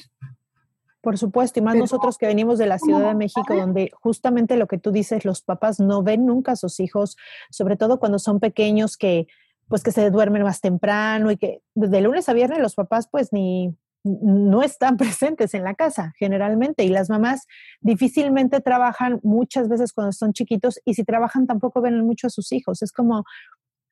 Por 1.01 1.17
supuesto, 1.17 1.59
y 1.59 1.63
más 1.63 1.75
nosotros 1.75 2.17
que 2.17 2.27
venimos 2.27 2.57
de 2.57 2.65
la 2.65 2.77
Ciudad 2.77 3.09
de 3.09 3.15
México, 3.15 3.55
donde 3.55 3.89
justamente 4.01 4.57
lo 4.57 4.67
que 4.67 4.77
tú 4.77 4.91
dices, 4.91 5.23
los 5.23 5.41
papás 5.41 5.79
no 5.79 6.03
ven 6.03 6.25
nunca 6.25 6.53
a 6.53 6.55
sus 6.57 6.79
hijos, 6.79 7.15
sobre 7.51 7.77
todo 7.77 7.99
cuando 7.99 8.19
son 8.19 8.39
pequeños 8.39 8.97
que 8.97 9.27
pues 9.69 9.83
que 9.83 9.91
se 9.91 10.09
duermen 10.09 10.41
más 10.41 10.61
temprano 10.61 11.29
y 11.29 11.37
que 11.37 11.61
de 11.75 12.01
lunes 12.01 12.27
a 12.27 12.33
viernes 12.33 12.57
los 12.57 12.73
papás 12.73 13.07
pues 13.09 13.31
ni, 13.31 13.77
no 14.03 14.63
están 14.63 14.97
presentes 14.97 15.53
en 15.53 15.63
la 15.63 15.75
casa 15.75 16.13
generalmente 16.17 16.83
y 16.83 16.89
las 16.89 17.09
mamás 17.09 17.45
difícilmente 17.81 18.61
trabajan 18.61 19.19
muchas 19.23 19.67
veces 19.67 19.93
cuando 19.93 20.11
son 20.11 20.33
chiquitos 20.33 20.79
y 20.85 20.93
si 20.93 21.03
trabajan 21.03 21.47
tampoco 21.47 21.81
ven 21.81 22.05
mucho 22.05 22.27
a 22.27 22.29
sus 22.29 22.51
hijos. 22.51 22.81
Es 22.81 22.91
como 22.91 23.23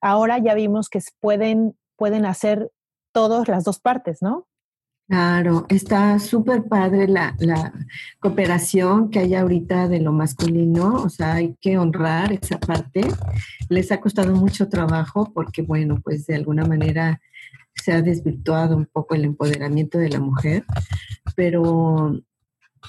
ahora 0.01 0.37
ya 0.39 0.53
vimos 0.53 0.89
que 0.89 0.99
pueden, 1.19 1.77
pueden 1.95 2.25
hacer 2.25 2.71
todas 3.17 3.47
las 3.47 3.63
dos 3.63 3.79
partes, 3.79 4.21
¿no? 4.21 4.45
Claro, 5.07 5.65
está 5.69 6.19
súper 6.19 6.65
padre 6.65 7.07
la, 7.07 7.35
cooperación 8.19 9.09
que 9.09 9.17
hay 9.17 9.33
ahorita 9.33 9.87
de 9.87 9.99
lo 10.01 10.13
masculino, 10.13 11.01
o 11.01 11.09
sea, 11.09 11.33
hay 11.33 11.55
que 11.59 11.79
honrar 11.79 12.31
esa 12.33 12.59
parte. 12.59 13.01
Les 13.69 13.91
ha 13.91 13.99
costado 13.99 14.35
mucho 14.35 14.69
trabajo 14.69 15.31
porque, 15.33 15.63
bueno, 15.63 15.99
pues 16.03 16.27
de 16.27 16.35
alguna 16.35 16.63
manera 16.63 17.19
se 17.73 17.91
ha 17.91 18.03
desvirtuado 18.03 18.77
un 18.77 18.85
poco 18.85 19.15
el 19.15 19.25
empoderamiento 19.25 19.97
de 19.97 20.09
la 20.09 20.19
mujer, 20.19 20.63
pero, 21.35 22.21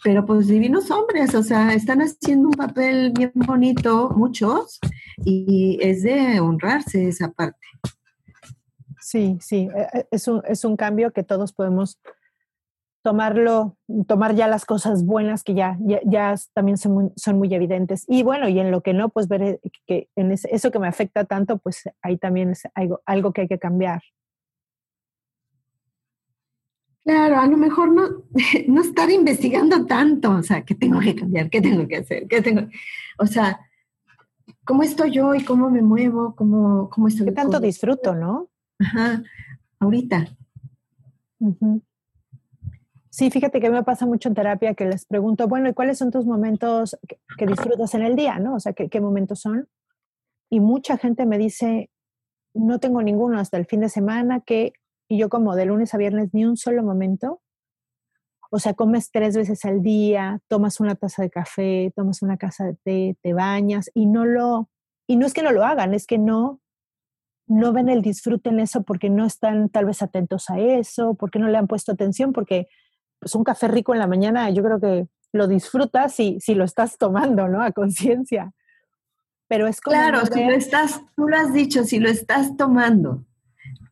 pero 0.04 0.26
pues 0.26 0.46
divinos 0.46 0.90
hombres, 0.90 1.34
o 1.34 1.42
sea, 1.42 1.72
están 1.72 2.02
haciendo 2.02 2.48
un 2.48 2.54
papel 2.54 3.12
bien 3.16 3.32
bonito, 3.34 4.10
muchos, 4.14 4.78
y 5.24 5.78
es 5.80 6.02
de 6.02 6.38
honrarse 6.38 7.08
esa 7.08 7.30
parte. 7.30 7.66
Sí, 9.08 9.38
sí, 9.40 9.70
e, 9.74 10.00
e, 10.00 10.08
es 10.10 10.28
un, 10.28 10.42
es 10.46 10.66
un 10.66 10.76
cambio 10.76 11.12
que 11.12 11.22
todos 11.22 11.54
podemos 11.54 11.98
tomarlo, 13.02 13.78
tomar 14.06 14.34
ya 14.34 14.48
las 14.48 14.66
cosas 14.66 15.02
buenas 15.02 15.42
que 15.44 15.54
ya, 15.54 15.78
ya, 16.04 16.34
también 16.52 16.76
son 16.76 16.92
muy, 16.92 17.10
son 17.16 17.38
muy, 17.38 17.54
evidentes. 17.54 18.04
Y 18.06 18.22
bueno, 18.22 18.50
y 18.50 18.58
en 18.58 18.70
lo 18.70 18.82
que 18.82 18.92
no, 18.92 19.08
pues 19.08 19.26
ver 19.26 19.42
eh, 19.42 19.60
que 19.86 20.10
en 20.14 20.32
eso 20.32 20.70
que 20.70 20.78
me 20.78 20.88
afecta 20.88 21.24
tanto, 21.24 21.56
pues 21.56 21.84
ahí 22.02 22.18
también 22.18 22.50
es 22.50 22.64
algo, 22.74 23.00
algo 23.06 23.32
que 23.32 23.40
hay 23.40 23.48
que 23.48 23.58
cambiar. 23.58 24.02
Claro, 27.02 27.38
a 27.40 27.46
lo 27.46 27.56
mejor 27.56 27.90
no, 27.90 28.24
no 28.68 28.82
estar 28.82 29.10
investigando 29.10 29.86
tanto, 29.86 30.32
o 30.32 30.42
sea, 30.42 30.66
¿qué 30.66 30.74
tengo 30.74 31.00
que 31.00 31.14
cambiar? 31.14 31.48
¿Qué 31.48 31.62
tengo 31.62 31.88
que 31.88 31.96
hacer? 31.96 32.28
¿Qué 32.28 32.42
tengo? 32.42 32.68
O 33.18 33.26
sea, 33.26 33.58
¿cómo 34.66 34.82
estoy 34.82 35.12
yo 35.12 35.34
y 35.34 35.42
cómo 35.44 35.70
me 35.70 35.80
muevo? 35.80 36.34
¿Cómo, 36.36 36.90
cómo 36.90 37.08
estoy? 37.08 37.24
¿Qué 37.24 37.32
tanto 37.32 37.58
disfruto, 37.58 38.14
no? 38.14 38.50
Ajá, 38.78 39.22
ahorita. 39.80 40.26
Sí, 43.10 43.30
fíjate 43.30 43.60
que 43.60 43.70
me 43.70 43.82
pasa 43.82 44.06
mucho 44.06 44.28
en 44.28 44.34
terapia 44.34 44.74
que 44.74 44.86
les 44.86 45.04
pregunto, 45.06 45.48
bueno, 45.48 45.68
¿y 45.68 45.74
cuáles 45.74 45.98
son 45.98 46.10
tus 46.10 46.24
momentos 46.24 46.96
que, 47.36 47.46
disfrutas 47.46 47.94
en 47.94 48.02
el 48.02 48.16
día, 48.16 48.38
no? 48.38 48.54
O 48.54 48.60
sea, 48.60 48.72
¿qué, 48.72 48.88
¿qué 48.88 49.00
momentos 49.00 49.40
son? 49.40 49.68
Y 50.50 50.60
mucha 50.60 50.96
gente 50.98 51.26
me 51.26 51.38
dice, 51.38 51.90
no 52.54 52.78
tengo 52.78 53.02
ninguno 53.02 53.38
hasta 53.38 53.56
el 53.56 53.66
fin 53.66 53.80
de 53.80 53.88
semana, 53.88 54.40
que 54.40 54.72
y 55.08 55.18
yo 55.18 55.28
como 55.28 55.56
de 55.56 55.64
lunes 55.64 55.94
a 55.94 55.98
viernes 55.98 56.30
ni 56.32 56.44
un 56.44 56.56
solo 56.56 56.82
momento. 56.82 57.40
O 58.50 58.58
sea, 58.58 58.74
comes 58.74 59.10
tres 59.10 59.36
veces 59.36 59.64
al 59.64 59.82
día, 59.82 60.40
tomas 60.48 60.80
una 60.80 60.94
taza 60.94 61.22
de 61.22 61.30
café, 61.30 61.92
tomas 61.96 62.22
una 62.22 62.36
casa 62.36 62.64
de 62.66 62.74
té, 62.74 63.16
te 63.22 63.32
bañas 63.32 63.90
y 63.94 64.06
no 64.06 64.24
lo, 64.24 64.70
y 65.06 65.16
no 65.16 65.26
es 65.26 65.34
que 65.34 65.42
no 65.42 65.52
lo 65.52 65.64
hagan, 65.64 65.92
es 65.92 66.06
que 66.06 66.18
no, 66.18 66.60
no 67.48 67.72
ven 67.72 67.88
el 67.88 68.02
disfrute 68.02 68.50
en 68.50 68.60
eso 68.60 68.82
porque 68.82 69.10
no 69.10 69.24
están 69.26 69.68
tal 69.68 69.86
vez 69.86 70.02
atentos 70.02 70.50
a 70.50 70.58
eso, 70.58 71.14
porque 71.14 71.38
no 71.38 71.48
le 71.48 71.58
han 71.58 71.66
puesto 71.66 71.92
atención, 71.92 72.32
porque 72.32 72.68
pues 73.18 73.34
un 73.34 73.44
café 73.44 73.68
rico 73.68 73.92
en 73.92 74.00
la 74.00 74.06
mañana 74.06 74.48
yo 74.50 74.62
creo 74.62 74.80
que 74.80 75.08
lo 75.32 75.48
disfrutas 75.48 76.14
si, 76.14 76.38
si 76.40 76.54
lo 76.54 76.64
estás 76.64 76.98
tomando, 76.98 77.48
¿no? 77.48 77.62
A 77.62 77.72
conciencia. 77.72 78.52
Pero 79.48 79.66
es 79.66 79.80
como... 79.80 79.96
Claro, 79.96 80.26
si 80.26 80.44
lo 80.44 80.52
estás, 80.52 81.00
tú 81.16 81.28
lo 81.28 81.36
has 81.36 81.52
dicho, 81.52 81.84
si 81.84 81.98
lo 81.98 82.08
estás 82.08 82.56
tomando 82.56 83.24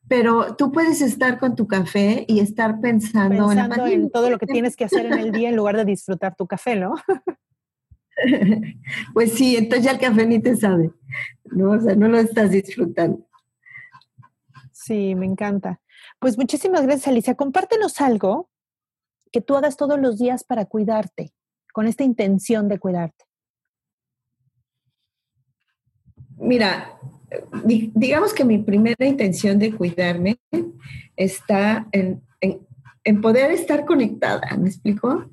pero 0.09 0.55
tú 0.57 0.71
puedes 0.71 1.01
estar 1.01 1.39
con 1.39 1.57
tu 1.57 1.67
café 1.67 2.25
y 2.29 2.41
estar 2.41 2.81
pensando, 2.81 3.51
en, 3.51 4.11
todo 4.11 4.31
lo 4.31 4.39
que 4.39 4.47
tienes 4.47 4.77
que 4.77 4.85
hacer 4.85 5.07
en 5.07 5.19
el 5.19 5.33
día 5.33 5.49
en 5.49 5.57
lugar 5.57 5.77
de 5.77 5.85
disfrutar 5.85 6.37
tu 6.37 6.47
café, 6.47 6.77
¿no? 6.77 6.95
pues 9.15 9.33
sí, 9.33 9.57
entonces 9.57 9.85
ya 9.85 9.93
el 9.93 9.99
café 9.99 10.27
ni 10.27 10.39
te 10.39 10.57
sabe, 10.57 10.93
¿no? 11.47 11.73
O 11.73 11.81
sea, 11.81 11.97
no 11.97 12.09
lo 12.09 12.19
estás 12.19 12.51
disfrutando. 12.51 13.26
Sí, 14.87 15.17
me 15.17 15.27
encanta. 15.27 15.81
Pues 16.21 16.39
muchísimas 16.39 16.83
gracias, 16.83 17.09
Alicia. 17.09 17.35
Compártenos 17.35 18.01
algo 18.01 18.51
que 19.33 19.41
tú 19.41 19.57
hagas 19.57 19.77
todos 19.77 19.99
los 19.99 20.17
días 20.17 20.45
para 20.45 20.67
cuidarte, 20.67 21.33
con 21.73 21.89
esta 21.89 22.05
intención 22.05 22.69
de 22.69 22.79
cuidarte. 22.79 23.25
Mira, 26.37 27.01
digamos 27.65 28.33
que 28.33 28.45
mi 28.45 28.59
primera 28.59 29.05
intención 29.05 29.59
de 29.59 29.75
cuidarme 29.75 30.39
está 31.17 31.89
en, 31.91 32.23
poder 33.21 33.51
estar 33.51 33.87
conectada, 33.87 34.57
¿me 34.57 34.69
explico? 34.69 35.29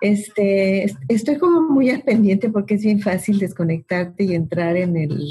este, 0.00 0.86
estoy 1.08 1.36
como 1.36 1.68
muy 1.68 1.90
al 1.90 2.02
pendiente 2.02 2.48
porque 2.48 2.74
es 2.74 2.82
bien 2.82 3.00
fácil 3.00 3.38
desconectarte 3.38 4.24
y 4.24 4.34
entrar 4.34 4.76
en 4.78 4.96
el, 4.96 5.28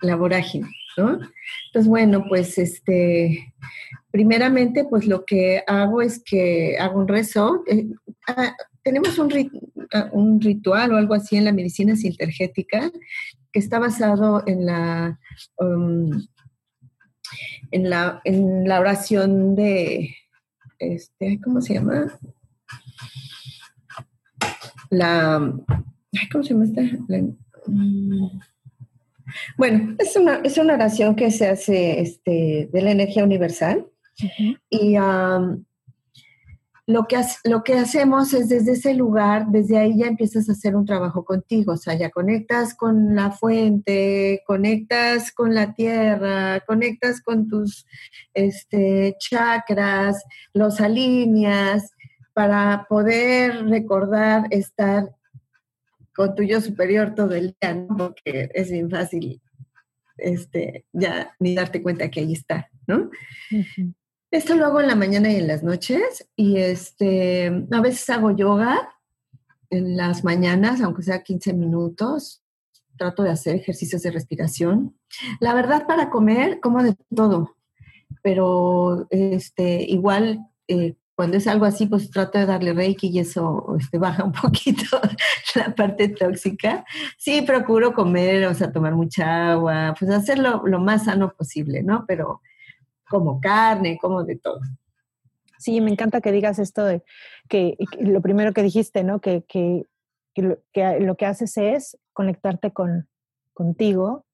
la 0.00 0.14
vorágine, 0.14 0.68
Entonces, 0.96 1.88
bueno, 1.88 2.24
pues 2.28 2.58
este, 2.58 3.54
primeramente, 4.10 4.84
pues 4.84 5.06
lo 5.06 5.24
que 5.24 5.62
hago 5.66 6.00
es 6.02 6.22
que 6.22 6.76
hago 6.78 7.00
un 7.00 7.08
rezo. 7.08 7.62
Eh, 7.66 7.86
ah, 8.28 8.54
tenemos 8.82 9.18
un, 9.18 9.32
un, 10.12 10.40
ritual 10.40 10.92
o 10.92 10.96
algo 10.96 11.14
así 11.14 11.36
en 11.36 11.44
la 11.44 11.52
medicina 11.52 11.96
sintergética 11.96 12.90
que 13.52 13.58
está 13.58 13.78
basado 13.78 14.42
en 14.46 14.66
la, 14.66 15.18
um, 15.58 16.10
en 17.70 17.90
la, 17.90 18.20
en 18.24 18.68
la 18.68 18.80
oración 18.80 19.54
de, 19.54 20.14
este, 20.78 21.40
¿cómo 21.42 21.60
se 21.60 21.74
llama? 21.74 22.18
La, 24.90 25.52
¿cómo 26.30 26.44
se 26.44 26.50
llama 26.50 26.64
esta? 26.64 26.82
Mm, 27.66 28.40
bueno, 29.56 29.96
es 29.98 30.16
una, 30.16 30.36
es 30.44 30.58
una 30.58 30.74
oración 30.74 31.14
que 31.16 31.30
se 31.30 31.48
hace 31.48 32.00
este, 32.00 32.68
de 32.72 32.82
la 32.82 32.90
energía 32.90 33.24
universal. 33.24 33.86
Y, 34.70 34.98
um, 34.98 35.64
lo 36.86 37.06
que, 37.08 37.20
lo 37.44 37.64
que 37.64 37.74
hacemos 37.74 38.32
es 38.32 38.48
desde 38.48 38.72
ese 38.72 38.94
lugar, 38.94 39.46
desde 39.48 39.76
ahí 39.76 39.98
ya 39.98 40.06
empiezas 40.06 40.48
a 40.48 40.52
hacer 40.52 40.76
un 40.76 40.86
trabajo 40.86 41.24
contigo, 41.24 41.72
o 41.72 41.76
sea, 41.76 41.94
ya 41.94 42.10
conectas 42.10 42.74
con 42.74 43.16
la 43.16 43.32
fuente, 43.32 44.42
conectas 44.46 45.32
con 45.32 45.52
la 45.52 45.74
tierra, 45.74 46.60
conectas 46.64 47.20
con 47.20 47.48
tus 47.48 47.86
este, 48.34 49.16
chakras, 49.18 50.22
los 50.54 50.80
alineas 50.80 51.90
para 52.32 52.86
poder 52.88 53.66
recordar 53.66 54.46
estar 54.50 55.15
con 56.16 56.34
tu 56.34 56.42
yo 56.42 56.60
superior 56.60 57.14
todo 57.14 57.34
el 57.34 57.54
día, 57.60 57.74
¿no? 57.74 57.96
porque 57.96 58.50
es 58.54 58.70
bien 58.70 58.90
fácil 58.90 59.42
este, 60.16 60.86
ya 60.92 61.34
ni 61.38 61.54
darte 61.54 61.82
cuenta 61.82 62.10
que 62.10 62.20
ahí 62.20 62.32
está, 62.32 62.70
¿no? 62.86 63.10
Esto 64.30 64.56
lo 64.56 64.66
hago 64.66 64.80
en 64.80 64.88
la 64.88 64.94
mañana 64.94 65.30
y 65.30 65.36
en 65.36 65.46
las 65.46 65.62
noches 65.62 66.28
y 66.34 66.56
este, 66.58 67.46
a 67.70 67.80
veces 67.80 68.08
hago 68.10 68.34
yoga 68.34 68.88
en 69.70 69.96
las 69.96 70.24
mañanas, 70.24 70.80
aunque 70.80 71.02
sea 71.02 71.22
15 71.22 71.52
minutos. 71.52 72.42
Trato 72.98 73.22
de 73.22 73.30
hacer 73.30 73.56
ejercicios 73.56 74.02
de 74.02 74.10
respiración. 74.10 74.98
La 75.38 75.52
verdad, 75.52 75.86
para 75.86 76.08
comer, 76.08 76.60
como 76.60 76.82
de 76.82 76.96
todo, 77.14 77.54
pero 78.22 79.06
este, 79.10 79.82
igual 79.82 80.46
eh, 80.66 80.96
cuando 81.16 81.38
es 81.38 81.46
algo 81.46 81.64
así, 81.64 81.86
pues 81.86 82.10
trato 82.10 82.38
de 82.38 82.44
darle 82.44 82.74
reiki 82.74 83.08
y 83.08 83.20
eso 83.20 83.74
este, 83.80 83.96
baja 83.98 84.22
un 84.22 84.32
poquito 84.42 85.00
la 85.54 85.74
parte 85.74 86.08
tóxica. 86.08 86.84
Sí, 87.16 87.40
procuro 87.40 87.94
comer, 87.94 88.46
o 88.46 88.54
sea, 88.54 88.70
tomar 88.70 88.94
mucha 88.94 89.52
agua, 89.52 89.94
pues 89.98 90.10
hacerlo 90.10 90.62
lo 90.66 90.78
más 90.78 91.06
sano 91.06 91.32
posible, 91.32 91.82
¿no? 91.82 92.04
Pero 92.06 92.42
como 93.08 93.40
carne, 93.40 93.98
como 93.98 94.24
de 94.24 94.36
todo. 94.36 94.60
Sí, 95.58 95.80
me 95.80 95.90
encanta 95.90 96.20
que 96.20 96.32
digas 96.32 96.58
esto 96.58 96.84
de 96.84 97.02
que, 97.48 97.78
lo 97.98 98.20
primero 98.20 98.52
que 98.52 98.62
dijiste, 98.62 99.02
¿no? 99.02 99.20
Que, 99.20 99.42
que, 99.48 99.86
lo, 100.36 100.58
que, 101.16 101.24
haces 101.26 101.56
es 101.56 101.98
conectarte 102.12 102.72
con, 102.72 103.08
contigo 103.54 104.25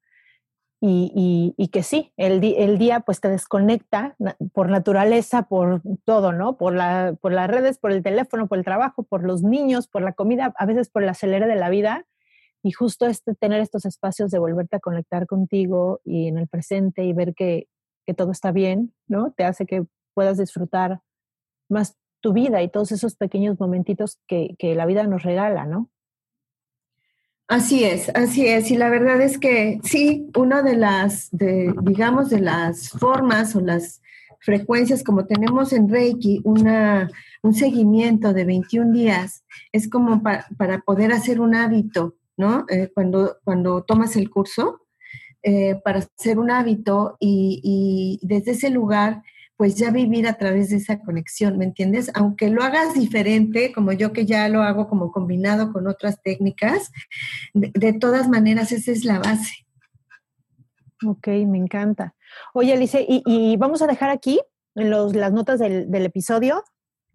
y, 0.85 1.55
y, 1.57 1.69
que 1.69 1.85
sí, 1.85 2.13
el, 2.17 2.43
el, 2.43 2.77
día 2.77 2.99
pues 3.01 3.21
te 3.21 3.29
desconecta 3.29 4.17
por 4.53 4.69
naturaleza, 4.69 5.45
por 5.45 5.81
todo, 6.05 6.33
¿no? 6.33 6.57
Por, 6.57 6.75
la, 6.75 7.17
por 7.21 7.33
las 7.33 7.49
redes, 7.49 7.79
por 7.79 7.93
el 7.93 8.03
teléfono, 8.03 8.49
por 8.49 8.59
el 8.59 8.65
trabajo, 8.65 9.05
por 9.05 9.23
los 9.23 9.45
niños, 9.45 9.87
por 9.87 10.03
la 10.03 10.13
comida, 10.13 10.53
a 10.57 10.67
veces 10.67 10.91
por 10.91 11.05
el 11.05 11.09
acelere 11.09 11.47
de 11.47 11.55
la 11.55 11.71
vida. 11.71 12.05
Y 12.65 12.73
justo 12.73 13.07
este, 13.07 13.37
tener 13.37 13.61
estos 13.61 13.85
espacios 13.85 14.33
de 14.33 14.41
volverte 14.41 14.75
a 14.75 14.81
conectar 14.81 15.29
contigo 15.29 16.01
y 16.05 16.27
en 16.27 16.37
el 16.37 16.49
presente 16.49 17.05
y 17.05 17.13
ver 17.13 17.35
que, 17.35 17.69
que 18.05 18.13
todo 18.13 18.33
está 18.33 18.51
bien, 18.51 18.93
¿no? 19.07 19.31
Te 19.37 19.45
hace 19.45 19.67
que 19.67 19.85
puedas 20.15 20.37
disfrutar 20.37 21.01
más 21.69 21.97
tu 22.21 22.33
vida 22.33 22.61
y 22.61 22.69
todos 22.69 22.91
esos 22.91 23.15
pequeños 23.15 23.61
momentitos 23.61 24.19
que, 24.27 24.57
que 24.59 24.75
la 24.75 24.87
vida 24.87 25.07
nos 25.07 25.23
regala, 25.23 25.65
¿no? 25.65 25.91
Así 27.49 27.85
es, 27.85 28.09
así 28.15 28.47
es. 28.47 28.71
Y 28.71 28.77
la 28.77 28.89
verdad 28.89 29.21
es 29.21 29.39
que 29.39 29.81
sí, 29.85 30.31
una 30.37 30.63
de 30.63 30.77
las, 30.77 31.29
de, 31.33 31.75
digamos, 31.83 32.31
de 32.31 32.41
las 32.41 32.91
formas 32.91 33.55
o 33.55 33.61
las 33.61 34.01
frecuencias, 34.41 35.05
como 35.05 35.27
tenemos 35.27 35.73
en 35.73 35.89
Reiki, 35.89 36.41
una, 36.45 37.11
un 37.43 37.55
seguimiento 37.55 38.33
de 38.33 38.45
21 38.45 38.93
días, 38.93 39.45
es 39.71 39.89
como 39.89 40.23
para 40.23 40.81
poder 40.81 41.13
hacer 41.13 41.41
un 41.41 41.55
hábito, 41.55 42.17
¿no? 42.37 42.65
Eh, 42.69 42.91
cuando, 42.95 43.37
cuando 43.45 43.83
tomas 43.83 44.17
el 44.17 44.31
curso, 44.31 44.83
eh, 45.45 45.81
para 45.85 45.99
hacer 45.99 46.39
un 46.39 46.53
hábito 46.53 47.17
y, 47.19 48.21
desde 48.23 48.53
ese 48.53 48.71
lugar, 48.71 49.23
pues 49.63 49.77
ya 49.77 49.93
vivir 49.93 50.27
a 50.27 50.35
través 50.35 50.71
de 50.71 50.79
esa 50.79 50.99
conexión, 50.99 51.57
¿me 51.57 51.65
entiendes? 51.65 52.11
Aunque 52.15 52.51
lo 52.51 52.65
hagas 52.65 52.95
diferente, 52.95 53.73
como 53.73 53.93
yo 53.93 54.13
que 54.13 54.27
ya 54.27 54.49
lo 54.49 54.61
hago 54.61 54.89
como 54.89 55.13
combinado 55.13 55.73
con 55.73 55.87
otras 55.87 56.21
técnicas, 56.21 56.91
de, 57.55 57.93
todas 57.93 58.29
maneras 58.29 58.73
esa 58.73 58.91
es 58.91 59.05
la 59.05 59.21
base. 59.21 59.65
Ok, 61.07 61.29
me 61.47 61.59
encanta. 61.59 62.17
Oye, 62.55 62.73
Alice, 62.73 63.07
y, 63.09 63.57
vamos 63.57 63.83
a 63.83 63.87
dejar 63.87 64.11
aquí 64.11 64.41
en 64.75 64.91
las 64.91 65.33
notas 65.33 65.61
del, 65.61 65.89
del 65.93 66.07
episodio 66.07 66.65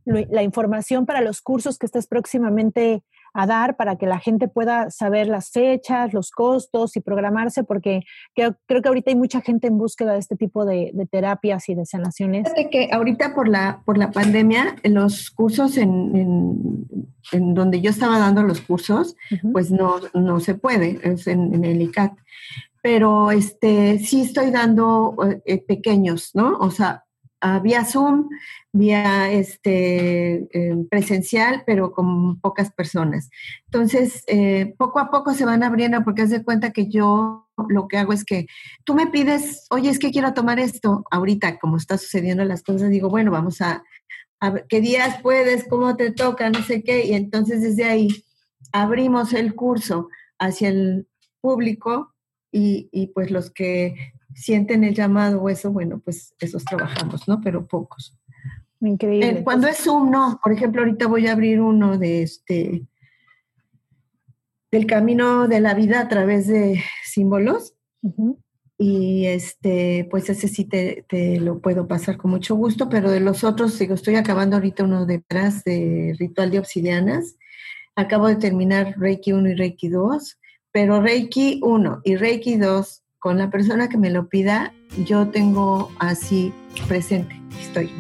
la 0.06 0.42
información 0.42 1.06
para 1.06 1.20
los 1.20 1.42
cursos 1.42 1.78
que 1.78 1.86
estás 1.86 2.08
próximamente 2.08 3.04
a 3.38 3.46
dar 3.46 3.78
para 3.78 3.98
que 3.98 4.08
la 4.08 4.18
gente 4.18 4.48
pueda 4.48 4.90
saber 4.90 5.28
las 5.28 5.52
fechas, 5.52 6.12
los 6.12 6.32
costos 6.32 6.98
y 6.98 7.02
programarse, 7.02 7.64
porque 7.64 8.02
creo, 8.34 8.58
creo 8.66 8.82
que 8.82 8.88
ahorita 8.88 9.12
hay 9.12 9.16
mucha 9.16 9.42
gente 9.42 9.68
en 9.68 9.78
búsqueda 9.78 10.14
de 10.14 10.20
este 10.20 10.36
tipo 10.36 10.66
de, 10.66 10.92
terapias 11.12 11.70
y 11.70 11.76
de 11.76 11.86
sanaciones. 11.86 12.46
Fíjate 12.46 12.70
que 12.72 12.90
ahorita 12.92 13.36
por 13.36 13.48
la, 13.48 13.84
por 13.86 14.00
la 14.00 14.10
pandemia, 14.10 14.78
los 14.84 15.30
cursos 15.30 15.78
en, 15.78 16.88
en, 17.32 17.54
donde 17.54 17.80
yo 17.80 17.92
estaba 17.92 18.18
dando 18.18 18.42
los 18.42 18.60
cursos, 18.62 19.16
pues 19.54 19.70
no, 19.70 19.98
no 20.16 20.40
se 20.40 20.56
puede, 20.56 21.00
es 21.04 21.28
en, 21.28 21.64
el 21.64 21.80
ICAT. 21.80 22.14
Pero 22.82 23.30
este, 23.30 24.00
sí 24.00 24.22
estoy 24.22 24.50
dando 24.50 25.16
eh, 25.46 25.64
pequeños, 25.64 26.32
¿no? 26.34 26.58
O 26.58 26.72
sea, 26.72 27.04
vía 27.62 27.86
Zoom, 27.86 28.30
vía 28.72 29.32
este, 29.32 30.48
eh, 30.52 30.76
presencial, 30.90 31.64
pero 31.66 31.92
con 31.92 32.40
pocas 32.40 32.72
personas. 32.72 33.30
Entonces, 33.66 34.24
eh, 34.28 34.76
poco 34.78 35.00
a 35.00 35.10
poco 35.10 35.34
se 35.34 35.46
van 35.46 35.64
abriendo 35.64 36.04
porque 36.04 36.24
haz 36.24 36.30
de 36.30 36.44
cuenta 36.44 36.72
que 36.72 36.88
yo 36.88 37.48
lo 37.70 37.88
que 37.88 37.98
hago 37.98 38.14
es 38.14 38.24
que 38.24 38.48
tú 38.84 38.94
me 38.94 39.08
pides, 39.08 39.66
oye, 39.70 39.90
es 39.90 40.00
que 40.00 40.12
quiero 40.12 40.34
tomar 40.34 40.60
esto. 40.60 41.04
Ahorita, 41.12 41.60
como 41.60 41.78
está 41.78 41.98
sucediendo 41.98 42.44
las 42.46 42.64
cosas, 42.64 42.90
digo, 42.90 43.10
bueno, 43.10 43.32
vamos 43.32 43.62
a, 43.62 43.84
a 44.40 44.50
ver 44.50 44.66
qué 44.68 44.82
días 44.82 45.22
puedes, 45.22 45.68
cómo 45.68 45.96
te 45.96 46.12
toca, 46.12 46.50
no 46.50 46.64
sé 46.64 46.84
qué. 46.84 47.06
Y 47.06 47.14
entonces 47.14 47.62
desde 47.62 47.86
ahí 47.86 48.26
abrimos 48.72 49.34
el 49.34 49.56
curso 49.56 50.10
hacia 50.40 50.70
el 50.70 51.08
público 51.42 52.14
y, 52.52 52.90
y 52.92 53.08
pues 53.08 53.32
los 53.32 53.52
que 53.52 54.14
sienten 54.38 54.84
el 54.84 54.94
llamado 54.94 55.42
o 55.42 55.50
eso, 55.50 55.72
bueno, 55.72 56.00
pues 56.00 56.36
esos 56.40 56.64
trabajamos, 56.64 57.28
¿no? 57.28 57.42
Pero 57.42 57.66
pocos. 57.66 58.16
Increíble. 58.80 59.44
cuando 59.44 59.68
es 59.68 59.78
Zoom, 59.78 60.12
no. 60.12 60.40
Por 60.44 60.54
ejemplo, 60.54 60.84
ahorita 60.84 61.08
voy 61.08 61.28
a 61.28 61.32
abrir 61.32 61.60
uno 61.60 61.98
de 61.98 62.22
este 62.22 62.88
del 64.72 64.86
camino 64.86 65.48
de 65.48 65.60
la 65.60 65.74
vida 65.74 66.02
a 66.02 66.08
través 66.08 66.48
de 66.48 66.84
símbolos. 67.04 67.74
Y 68.78 69.26
este, 69.26 70.08
pues 70.12 70.30
ese 70.30 70.48
sí 70.48 70.66
te, 70.66 71.04
te, 71.10 71.40
lo 71.40 71.60
puedo 71.60 71.88
pasar 71.88 72.18
con 72.18 72.30
mucho 72.30 72.56
gusto, 72.56 72.90
pero 72.90 73.10
de 73.10 73.20
los 73.20 73.44
otros, 73.44 73.80
digo, 73.80 73.96
estoy 73.96 74.16
acabando 74.16 74.56
ahorita 74.58 74.84
uno 74.84 75.08
detrás 75.08 75.64
de 75.64 76.16
Ritual 76.20 76.52
de 76.52 76.60
Obsidianas. 76.60 77.38
Acabo 77.96 78.28
de 78.28 78.36
terminar 78.36 78.94
Reiki 79.00 79.32
1 79.32 79.50
y 79.50 79.56
Reiki 79.56 79.88
2, 79.88 80.38
pero 80.72 81.02
Reiki 81.02 81.60
1 81.64 82.02
y 82.04 82.18
Reiki 82.18 82.58
2 82.58 83.04
con 83.28 83.38
la 83.38 83.50
persona 83.50 83.90
que 83.90 83.98
me 83.98 84.10
lo 84.10 84.30
pida, 84.30 84.72
yo 85.04 85.28
tengo 85.28 85.92
así 86.00 86.54
presente, 86.88 87.38
estoy. 87.60 87.92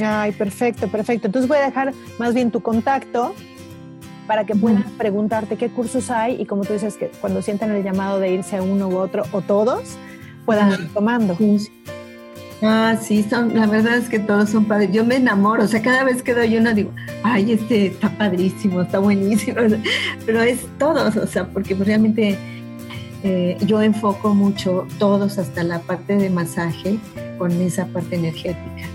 Ay, 0.00 0.30
perfecto, 0.30 0.86
perfecto. 0.86 1.26
Entonces 1.26 1.48
voy 1.48 1.58
a 1.58 1.62
dejar 1.62 1.92
más 2.20 2.34
bien 2.34 2.52
tu 2.52 2.60
contacto 2.60 3.34
para 4.28 4.46
que 4.46 4.54
puedan 4.54 4.84
preguntarte 4.96 5.56
qué 5.56 5.70
cursos 5.70 6.08
hay 6.08 6.40
y 6.40 6.46
como 6.46 6.62
tú 6.62 6.72
dices 6.72 6.96
que 6.96 7.10
cuando 7.20 7.42
sientan 7.42 7.72
el 7.72 7.82
llamado 7.82 8.20
de 8.20 8.30
irse 8.30 8.56
a 8.56 8.62
uno 8.62 8.86
u 8.86 8.96
otro 8.96 9.24
o 9.32 9.40
todos, 9.40 9.96
puedan 10.46 10.70
ir 10.70 10.88
tomando. 10.94 11.36
Ah, 12.62 12.96
sí, 13.02 13.24
son, 13.28 13.56
la 13.56 13.66
verdad 13.66 13.96
es 13.96 14.08
que 14.08 14.20
todos 14.20 14.50
son 14.50 14.66
padres. 14.66 14.92
Yo 14.92 15.04
me 15.04 15.16
enamoro, 15.16 15.64
o 15.64 15.66
sea, 15.66 15.82
cada 15.82 16.04
vez 16.04 16.22
que 16.22 16.32
doy 16.32 16.56
uno 16.56 16.72
digo, 16.74 16.92
ay, 17.24 17.50
este 17.50 17.86
está 17.86 18.08
padrísimo, 18.08 18.82
está 18.82 19.00
buenísimo, 19.00 19.56
pero 20.26 20.42
es 20.42 20.60
todos, 20.78 21.16
o 21.16 21.26
sea, 21.26 21.44
porque 21.48 21.74
realmente 21.74 22.38
eh, 23.26 23.56
yo 23.66 23.80
enfoco 23.80 24.34
mucho 24.34 24.86
todos 24.98 25.38
hasta 25.38 25.64
la 25.64 25.78
parte 25.78 26.16
de 26.16 26.28
masaje 26.28 26.98
con 27.38 27.50
esa 27.52 27.86
parte 27.86 28.16
energética. 28.16 28.86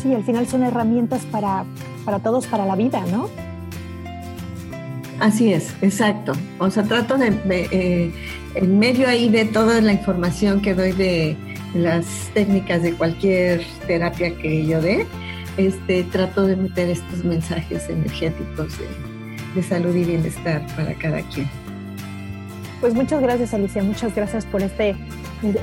Sí, 0.00 0.14
al 0.14 0.22
final 0.22 0.46
son 0.46 0.62
herramientas 0.62 1.24
para, 1.26 1.64
para 2.04 2.20
todos, 2.20 2.46
para 2.46 2.64
la 2.66 2.76
vida, 2.76 3.04
¿no? 3.10 3.28
Así 5.18 5.52
es, 5.52 5.74
exacto. 5.82 6.34
O 6.60 6.70
sea, 6.70 6.84
trato 6.84 7.18
de, 7.18 7.36
eh, 7.50 8.12
en 8.54 8.78
medio 8.78 9.08
ahí 9.08 9.28
de 9.28 9.44
toda 9.44 9.80
la 9.80 9.92
información 9.92 10.60
que 10.60 10.74
doy 10.74 10.92
de 10.92 11.36
las 11.74 12.06
técnicas 12.32 12.84
de 12.84 12.92
cualquier 12.92 13.62
terapia 13.88 14.36
que 14.36 14.64
yo 14.66 14.80
dé, 14.80 15.04
este, 15.56 16.04
trato 16.04 16.46
de 16.46 16.54
meter 16.54 16.90
estos 16.90 17.24
mensajes 17.24 17.88
energéticos 17.88 18.72
de 19.56 19.62
salud 19.64 19.96
y 19.96 20.04
bienestar 20.04 20.64
para 20.76 20.94
cada 20.94 21.22
quien. 21.22 21.63
Pues 22.80 22.94
muchas 22.94 23.22
gracias, 23.22 23.54
Alicia. 23.54 23.82
Muchas 23.82 24.14
gracias 24.14 24.44
por 24.44 24.62
este, 24.62 24.96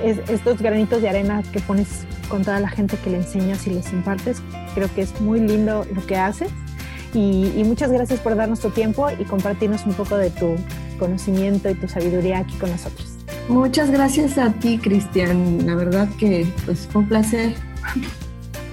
estos 0.04 0.62
granitos 0.62 1.02
de 1.02 1.10
arena 1.10 1.44
que 1.52 1.60
pones 1.60 2.06
con 2.30 2.44
toda 2.44 2.60
la 2.60 2.70
gente 2.70 2.98
que 2.98 3.10
le 3.10 3.18
enseñas 3.18 3.68
y 3.68 3.72
les 3.72 3.92
impartes. 3.94 4.42
Creo 4.74 4.94
que 4.94 5.02
es 5.02 5.20
muy 5.22 5.40
lindo 5.40 5.86
lo 5.94 6.06
que 6.06 6.18
haces. 6.18 6.50
Y, 7.14 7.64
muchas 7.66 7.92
gracias 7.92 8.20
por 8.22 8.36
darnos 8.36 8.62
tu 8.62 8.70
tiempo 8.70 9.10
y 9.12 9.26
compartirnos 9.26 9.86
un 9.86 9.94
poco 9.94 10.16
de 10.18 10.30
tu 10.30 10.56
conocimiento 10.98 11.70
y 11.70 11.76
tu 11.76 11.88
sabiduría 11.88 12.40
aquí 12.40 12.56
con 12.56 12.72
nosotros. 12.72 13.18
Muchas 13.50 13.92
gracias 13.92 14.38
a 14.38 14.54
ti, 14.54 14.78
Cristian. 14.78 15.66
La 15.66 15.76
verdad 15.76 16.08
que 16.18 16.48
pues, 16.66 16.88
fue 16.90 17.02
un 17.02 17.08
placer. 17.10 17.54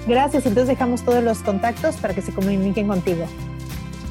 Gracias, 0.07 0.47
entonces 0.47 0.69
dejamos 0.69 1.03
todos 1.03 1.23
los 1.23 1.39
contactos 1.39 1.97
para 1.97 2.15
que 2.15 2.23
se 2.23 2.33
comuniquen 2.33 2.87
contigo. 2.87 3.27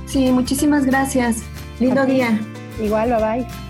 Sí, 0.06 0.32
muchísimas 0.32 0.86
gracias. 0.86 1.38
Lindo 1.80 2.06
día. 2.06 2.39
Igual, 2.82 3.10
bye 3.10 3.43
bye. 3.43 3.66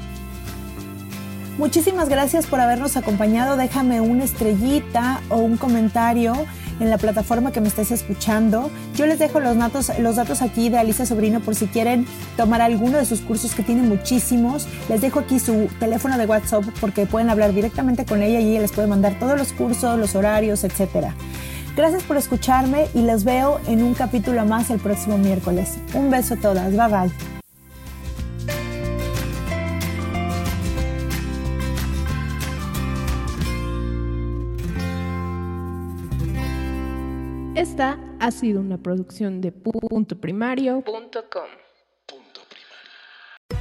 Muchísimas 1.57 2.07
gracias 2.07 2.45
por 2.45 2.59
habernos 2.59 2.97
acompañado. 2.97 3.57
Déjame 3.57 3.99
una 3.99 4.23
estrellita 4.23 5.21
o 5.29 5.37
un 5.37 5.57
comentario 5.57 6.35
en 6.79 6.91
la 6.91 6.99
plataforma 6.99 7.51
que 7.51 7.61
me 7.61 7.67
estés 7.67 7.91
escuchando. 7.91 8.69
Yo 8.95 9.07
les 9.07 9.17
dejo 9.17 9.39
los 9.39 9.57
datos, 9.57 9.91
los 9.97 10.17
datos 10.17 10.43
aquí 10.43 10.69
de 10.69 10.77
Alicia 10.77 11.07
Sobrino 11.07 11.39
por 11.39 11.55
si 11.55 11.65
quieren 11.65 12.05
tomar 12.35 12.61
alguno 12.61 12.99
de 12.99 13.05
sus 13.05 13.21
cursos 13.21 13.55
que 13.55 13.63
tiene 13.63 13.81
muchísimos. 13.81 14.67
Les 14.87 15.01
dejo 15.01 15.19
aquí 15.19 15.39
su 15.39 15.67
teléfono 15.79 16.19
de 16.19 16.27
WhatsApp 16.27 16.63
porque 16.79 17.07
pueden 17.07 17.31
hablar 17.31 17.53
directamente 17.53 18.05
con 18.05 18.21
ella 18.21 18.39
y 18.39 18.51
ella 18.51 18.61
les 18.61 18.71
puede 18.71 18.87
mandar 18.87 19.17
todos 19.17 19.35
los 19.35 19.51
cursos, 19.51 19.97
los 19.97 20.15
horarios, 20.15 20.63
etcétera. 20.63 21.15
Gracias 21.75 22.03
por 22.03 22.17
escucharme 22.17 22.87
y 22.93 23.01
les 23.01 23.23
veo 23.23 23.59
en 23.67 23.81
un 23.81 23.95
capítulo 23.95 24.45
más 24.45 24.69
el 24.69 24.79
próximo 24.79 25.17
miércoles. 25.17 25.77
Un 25.95 26.11
beso 26.11 26.35
a 26.35 26.37
todas. 26.37 26.71
Bye 26.71 26.87
bye. 26.87 27.26
Ha 38.27 38.31
sido 38.31 38.59
una 38.59 38.77
producción 38.77 39.39
de 39.39 39.53
puntoprimario.com. 39.53 41.47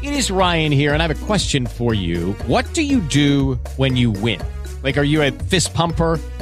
It 0.03 0.13
is 0.13 0.31
Ryan 0.31 0.73
here 0.73 0.93
and 0.93 1.01
I 1.01 1.07
have 1.07 1.13
a 1.13 1.27
question 1.27 1.67
for 1.67 1.95
you. 1.95 2.35
What 2.49 2.65
do 2.75 2.83
you 2.83 3.01
do 3.01 3.59
when 3.77 3.97
you 3.97 4.11
win? 4.11 4.41
Like 4.83 4.99
are 4.99 5.07
you 5.07 5.23
a 5.23 5.31
fist 5.31 5.73
pumper? 5.73 6.19